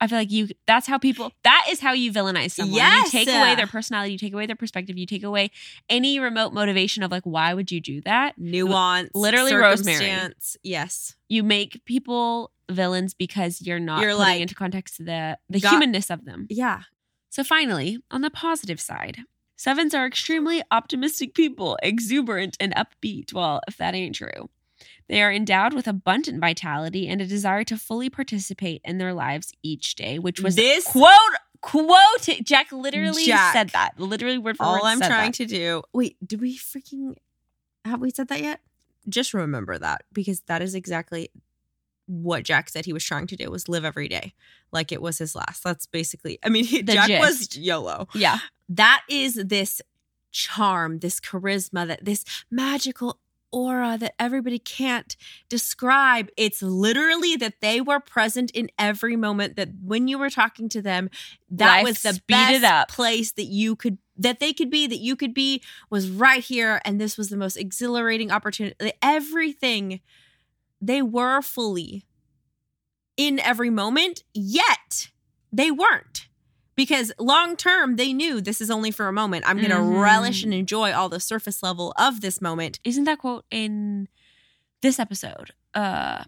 [0.01, 2.75] I feel like you that's how people that is how you villainize someone.
[2.77, 3.13] Yes.
[3.13, 5.51] You take away their personality, you take away their perspective, you take away
[5.89, 8.39] any remote motivation of like why would you do that?
[8.39, 10.33] nuance, Literally Rosemary.
[10.63, 11.15] Yes.
[11.29, 15.71] You make people villains because you're not You're putting like, into context the the got-
[15.71, 16.47] humanness of them.
[16.49, 16.83] Yeah.
[17.29, 19.19] So finally, on the positive side,
[19.57, 23.33] sevens are extremely optimistic people, exuberant and upbeat.
[23.33, 24.49] Well, if that ain't true.
[25.09, 29.53] They are endowed with abundant vitality and a desire to fully participate in their lives
[29.63, 31.11] each day, which was This quote
[31.61, 33.53] quote Jack literally Jack.
[33.53, 33.99] said that.
[33.99, 34.69] Literally word for word.
[34.81, 35.35] all I'm trying that.
[35.35, 35.83] to do.
[35.93, 37.15] Wait, did we freaking
[37.85, 38.61] have we said that yet?
[39.09, 41.31] Just remember that because that is exactly
[42.07, 44.35] what Jack said he was trying to do was live every day
[44.73, 45.63] like it was his last.
[45.65, 46.39] That's basically.
[46.45, 47.21] I mean, he, Jack gist.
[47.21, 48.09] was YOLO.
[48.15, 48.39] Yeah.
[48.69, 49.81] That is this
[50.33, 53.19] charm, this charisma, that this magical
[53.53, 55.17] aura that everybody can't
[55.49, 56.29] describe.
[56.37, 59.57] It's literally that they were present in every moment.
[59.57, 61.11] That when you were talking to them,
[61.51, 65.17] that Life was the best place that you could that they could be that you
[65.17, 70.01] could be was right here and this was the most exhilarating opportunity everything
[70.81, 72.05] they were fully
[73.17, 75.09] in every moment yet
[75.53, 76.29] they weren't
[76.83, 80.03] because long term they knew this is only for a moment i'm going to Mhm.
[80.11, 84.09] relish and enjoy all the surface level of this moment Isn't that quote in
[84.85, 85.49] this episode?
[85.75, 86.25] Uh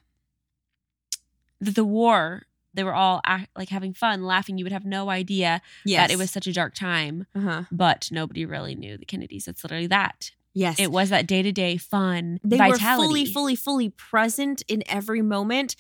[1.61, 2.43] that the war
[2.75, 4.57] they were all act, like having fun, laughing.
[4.57, 7.65] You would have no idea yes that it was such a dark time, uh-huh.
[7.71, 9.47] but nobody really knew the Kennedys.
[9.47, 10.31] It's literally that.
[10.55, 13.03] yes It was that day to day fun they vitality.
[13.03, 15.77] were fully fully fully present in every moment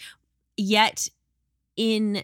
[0.56, 1.08] yet
[1.76, 2.22] in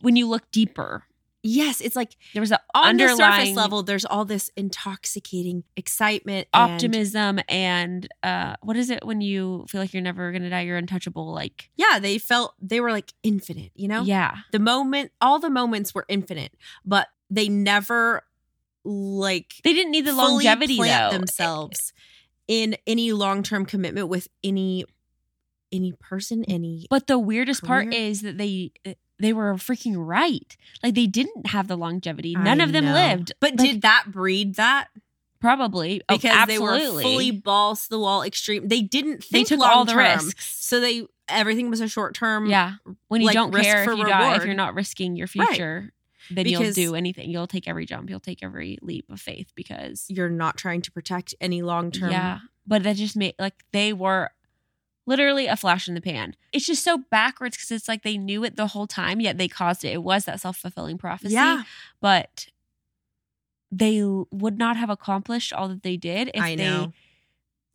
[0.00, 1.04] when you look deeper,
[1.44, 5.64] yes it's like there was an on the underlying surface level there's all this intoxicating
[5.76, 10.60] excitement optimism and uh, what is it when you feel like you're never gonna die?
[10.60, 11.32] You're untouchable.
[11.32, 15.50] Like yeah they felt they were like infinite you know yeah, the moment all the
[15.50, 16.52] moments were infinite
[16.84, 18.22] but they never
[18.84, 21.10] like They didn't need the longevity though.
[21.10, 21.92] themselves
[22.48, 24.84] in any long term commitment with any
[25.72, 28.72] any person, any But the weirdest part is that they
[29.22, 30.54] they were freaking right.
[30.82, 32.34] Like they didn't have the longevity.
[32.34, 32.92] None I of them know.
[32.92, 33.32] lived.
[33.40, 34.88] But Like, did that breed that?
[35.40, 38.68] probably Oh, Because they were fully balls to the wall extreme.
[38.68, 40.54] They didn't they took all the risks.
[40.64, 42.46] So they everything was a short term.
[42.46, 42.74] Yeah.
[43.08, 45.48] When you like, don't care if you die, if you're not risking your Right.
[45.48, 45.92] future,
[46.30, 47.30] then you'll do anything.
[47.30, 48.08] You'll take every jump.
[48.08, 52.10] You'll take every leap of faith because You're not trying to protect any long term.
[52.12, 52.38] Yeah.
[52.66, 54.30] But that just made like they were
[55.06, 56.34] literally a flash in the pan.
[56.52, 59.48] It's just so backwards because it's like they knew it the whole time, yet they
[59.48, 59.92] caused it.
[59.92, 61.34] It was that self fulfilling prophecy.
[61.34, 61.64] Yeah.
[62.00, 62.48] But
[63.70, 66.84] they would not have accomplished all that they did if I they know.
[66.84, 66.92] If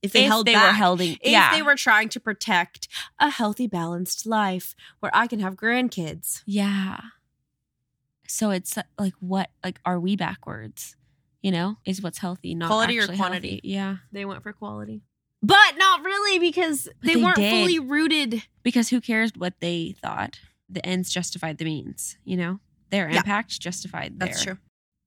[0.04, 0.76] if they they, held were back.
[0.76, 1.52] holding if yeah.
[1.56, 2.88] they were trying to protect
[3.20, 6.44] a healthy, balanced life where I can have grandkids.
[6.46, 7.00] Yeah.
[8.28, 10.96] So it's like what like are we backwards?
[11.42, 13.50] You know, is what's healthy, not Quality or quantity?
[13.50, 13.62] healthy.
[13.64, 13.98] Yeah.
[14.12, 15.02] They went for quality.
[15.44, 17.52] But not really because they, they weren't did.
[17.52, 18.44] fully rooted.
[18.64, 20.40] Because who cares what they thought?
[20.70, 22.60] The ends justified the means, you know?
[22.90, 23.18] Their Yeah.
[23.18, 24.58] impact justified their That's true.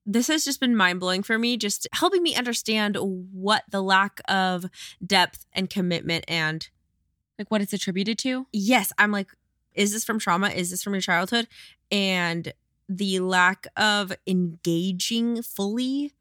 [0.07, 4.21] This has just been mind blowing for me, just helping me understand what the lack
[4.29, 4.67] of
[5.05, 6.69] depth and commitment and
[7.39, 8.47] like what it's attributed to.
[8.53, 9.29] yes, I'm like,
[9.75, 10.49] is this from trauma?
[10.49, 11.49] Is this from your childhood?
[11.91, 12.53] And
[12.89, 16.13] the lack of engaging fully.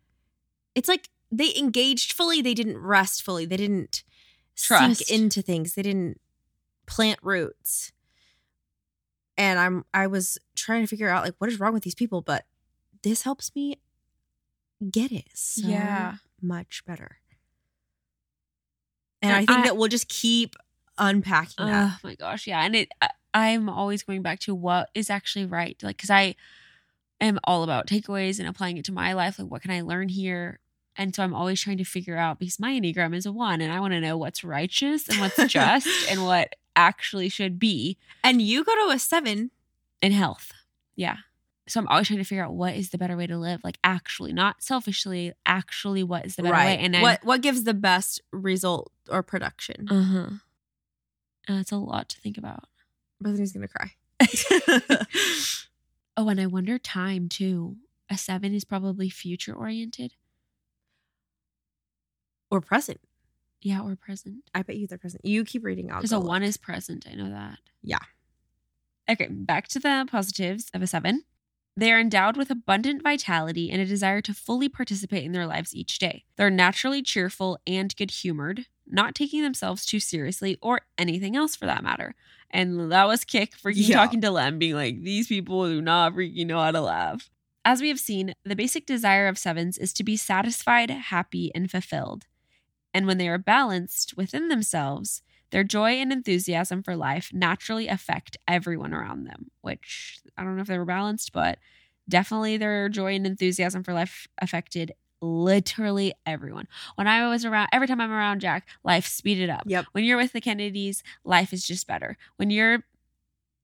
[0.75, 4.03] It's like they engaged fully, they didn't rest fully, they didn't
[4.55, 5.05] Trust.
[5.05, 6.19] sink into things, they didn't
[6.85, 7.91] plant roots.
[9.37, 12.21] And I'm I was trying to figure out like what is wrong with these people,
[12.21, 12.45] but
[13.03, 13.79] this helps me
[14.91, 16.15] get it so Yeah.
[16.41, 17.17] much better.
[19.21, 20.55] And And I think I- that we'll just keep
[20.97, 21.93] unpacking that.
[21.93, 22.61] Oh my gosh, yeah.
[22.63, 25.77] And it I, I'm always going back to what is actually right.
[25.83, 26.35] Like cuz I
[27.21, 29.39] am all about takeaways and applying it to my life.
[29.39, 30.59] Like what can I learn here?
[30.95, 33.71] And so I'm always trying to figure out because my Enneagram is a one and
[33.71, 38.41] I want to know what's righteous and what's just and what actually should be And
[38.41, 39.51] you go to a seven.
[40.01, 40.51] in health.
[40.95, 41.17] Yeah.
[41.67, 43.77] So I'm always trying to figure out what is the better way to live, like
[43.83, 46.77] actually, not selfishly, actually what is the better way.
[46.79, 49.87] And what what gives the best result or production?
[49.89, 50.29] uh-huh.
[51.47, 52.65] Uh, it's a lot to think about.
[53.21, 53.91] Bethany's gonna cry.
[56.17, 57.77] Oh, and I wonder time too.
[58.09, 60.15] A seven is probably future oriented.
[62.51, 62.99] Or present.
[63.61, 64.43] Yeah, or present.
[64.55, 65.25] I bet you they're present.
[65.25, 65.87] You keep reading.
[65.87, 67.05] Because a one is present.
[67.11, 67.59] I know that.
[67.83, 67.99] Yeah.
[69.09, 71.23] Okay, back to the positives of a seven.
[71.75, 75.73] They are endowed with abundant vitality and a desire to fully participate in their lives
[75.75, 76.25] each day.
[76.35, 81.65] They're naturally cheerful and good humored, not taking themselves too seriously or anything else for
[81.65, 82.15] that matter.
[82.51, 83.95] And that was Kick freaking Yeah.
[83.97, 87.29] talking to Lem, being like, these people do not freaking know how to laugh.
[87.63, 91.69] As we have seen, the basic desire of sevens is to be satisfied, happy, and
[91.69, 92.25] fulfilled.
[92.93, 95.21] And when they are balanced within themselves,
[95.51, 100.61] their joy and enthusiasm for life naturally affect everyone around them, which I don't know
[100.61, 101.59] if they were balanced, but
[102.07, 106.67] definitely their joy and enthusiasm for life affected literally everyone.
[106.95, 109.63] When I was around, every time I'm around Jack, life speeded up.
[109.65, 109.85] Yep.
[109.91, 112.17] When you're with the Kennedys, life is just better.
[112.37, 112.83] When you're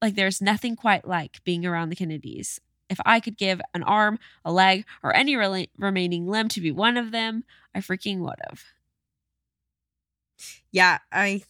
[0.02, 2.60] like, there's nothing quite like being around the Kennedys.
[2.90, 6.72] If I could give an arm, a leg, or any rela- remaining limb to be
[6.72, 8.64] one of them, I freaking would have.
[10.72, 11.44] Yeah, I.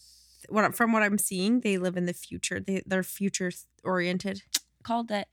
[0.50, 2.60] What from what I'm seeing, they live in the future.
[2.60, 3.52] They they're future
[3.84, 4.44] oriented.
[4.84, 5.28] Called it.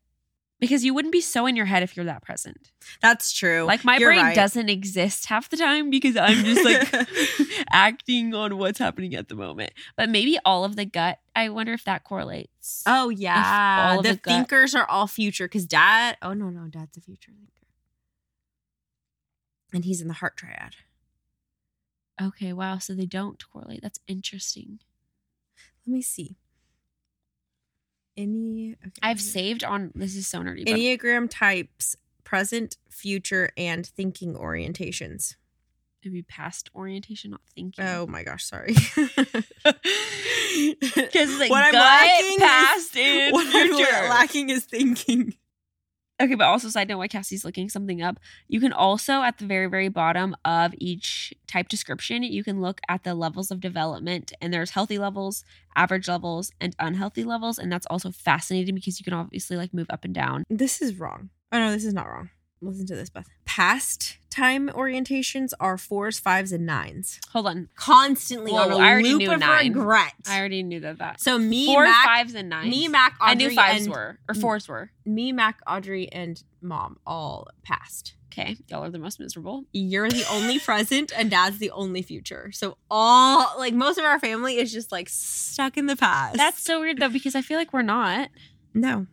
[0.63, 2.71] Because you wouldn't be so in your head if you're that present.
[3.01, 3.65] That's true.
[3.65, 4.35] Like my You're brain right.
[4.37, 7.09] doesn't exist half the time because I'm just like
[7.73, 9.73] acting on what's happening at the moment.
[9.97, 12.85] But maybe all of the gut, I wonder if that correlates.
[12.87, 16.17] Oh yeah, the, the thinkers are all future because dad.
[16.23, 17.67] Oh no, no, dad's a future thinker,
[19.73, 20.77] and he's in the heart triad.
[22.21, 22.79] Okay, wow.
[22.79, 23.83] So they don't correlate.
[23.83, 24.81] That's interesting.
[25.87, 26.37] Let me see.
[28.17, 30.67] Any okay, I've me- saved on this is so nerdy.
[30.67, 35.37] Enneagram types: present, future, and thinking orientations.
[36.05, 37.85] maybe past orientation, not thinking.
[37.85, 38.75] Oh my gosh, sorry.
[40.95, 45.35] Because like what I'm lacking past, is, what I'm lacking is thinking.
[46.21, 49.47] Okay, but also side note why Cassie's looking something up, you can also at the
[49.47, 54.33] very, very bottom of each type description, you can look at the levels of development
[54.41, 55.45] and there's healthy levels,
[55.75, 57.59] average levels, and unhealthy levels.
[57.59, 60.45] And that's also fascinating because you can obviously like move up and down.
[60.49, 61.31] This is wrong.
[61.51, 62.31] Oh no, this is not wrong.
[62.61, 63.27] Listen to this, Beth.
[63.45, 67.21] Past time orientations are fours, fives, and nines.
[67.31, 67.69] Hold on.
[67.77, 69.69] Constantly Whoa, on a I already loop knew of nine.
[69.69, 70.13] regret.
[70.29, 70.99] I already knew that.
[70.99, 72.71] That so me, four, Mac, fives, and nines.
[72.71, 74.91] me, Mac, Audrey, I knew fives and were or fours were.
[75.05, 78.15] me, Mac, Audrey, and mom all past.
[78.33, 79.65] Okay, y'all are the most miserable.
[79.73, 82.51] You're the only present, and Dad's the only future.
[82.53, 86.37] So all like most of our family is just like stuck in the past.
[86.39, 88.31] That's so weird though because I feel like we're not
[88.73, 89.07] no.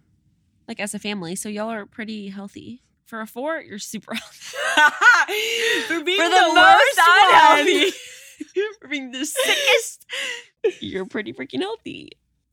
[0.69, 1.35] like as a family.
[1.35, 2.81] So y'all are pretty healthy.
[3.09, 4.13] For a four, you're super
[4.75, 5.81] healthy.
[5.87, 7.91] For being For the, the, most unhealthy.
[8.81, 10.05] For being the sickest,
[10.81, 12.11] you're pretty freaking healthy.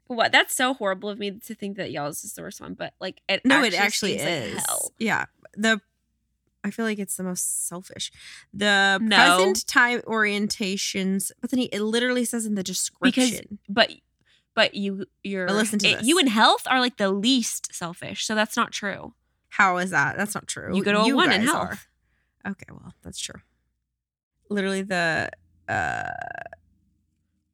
[0.09, 0.33] What?
[0.33, 3.21] That's so horrible of me to think that y'all's is the worst one, but like
[3.29, 3.43] it.
[3.45, 4.65] No, it actually seems like is.
[4.67, 4.93] hell.
[4.99, 5.25] Yeah.
[5.55, 5.81] The
[6.65, 8.11] I feel like it's the most selfish.
[8.53, 9.17] The No.
[9.17, 13.59] present time orientations, but then he, it literally says in the description.
[13.69, 13.93] But
[14.55, 18.25] but you you're But listen to it- you and health are like the least selfish.
[18.27, 19.15] So that's not true.
[19.57, 20.19] How is that?
[20.19, 20.77] That's not true.
[20.77, 21.89] You go to a one in health.
[22.45, 22.51] are.
[22.51, 23.41] Okay, well, that's true.
[24.51, 25.31] Literally the
[25.67, 26.11] uh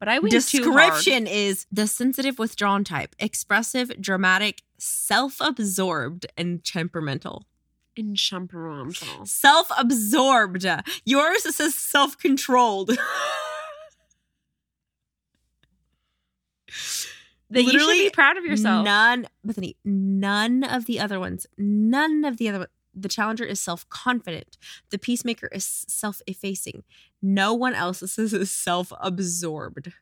[0.01, 7.47] But I went description is the sensitive withdrawn type, expressive, dramatic, self-absorbed, and temperamental.
[7.95, 9.25] in temperamental.
[9.25, 10.67] Self-absorbed.
[11.05, 12.91] Yours says self-controlled.
[17.53, 18.85] That you should Literally be proud of yourself.
[18.85, 24.59] None, Bethany, none of the other ones, none of the other the challenger is self-confident.
[24.91, 26.85] The peacemaker is self-effacing.
[27.23, 29.93] No one else is self-absorbed.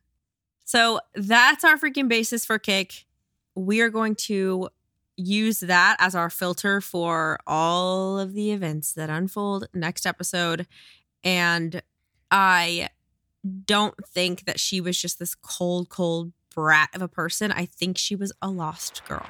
[0.65, 3.07] So that's our freaking basis for kick.
[3.55, 4.71] We are going to
[5.17, 10.67] use that as our filter for all of the events that unfold next episode.
[11.23, 11.83] And
[12.31, 12.89] I
[13.65, 17.53] don't think that she was just this cold, cold brat of a person.
[17.53, 19.27] I think she was a lost girl.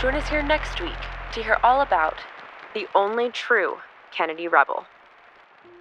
[0.00, 0.92] Join us here next week
[1.32, 2.18] to hear all about
[2.74, 3.76] the only true
[4.10, 4.84] Kennedy Rebel.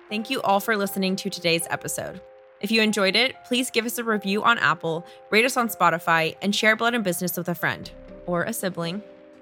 [0.09, 2.21] Thank you all for listening to today's episode.
[2.59, 6.35] If you enjoyed it, please give us a review on Apple, rate us on Spotify,
[6.41, 7.89] and share Blood and Business with a friend
[8.27, 9.01] or a sibling.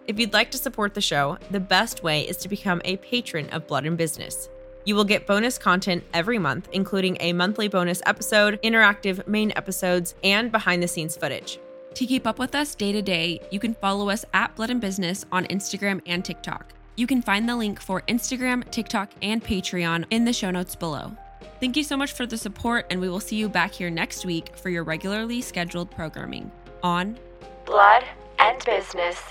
[0.10, 3.47] If you'd like to support the show, the best way is to become a patron
[3.51, 4.49] of Blood and Business.
[4.84, 10.16] You will get bonus content every month, including a monthly bonus episode, interactive main episodes,
[10.24, 11.60] and behind the scenes footage.
[11.93, 14.82] To keep up with us day to day, you can follow us at Blood and
[14.82, 16.74] Business on Instagram and TikTok.
[16.95, 21.16] You can find the link for Instagram, TikTok, and Patreon in the show notes below.
[21.60, 24.26] Thank you so much for the support, and we will see you back here next
[24.26, 26.51] week for your regularly scheduled programming
[26.82, 27.20] on
[27.64, 28.05] Blood
[28.39, 29.22] and Business.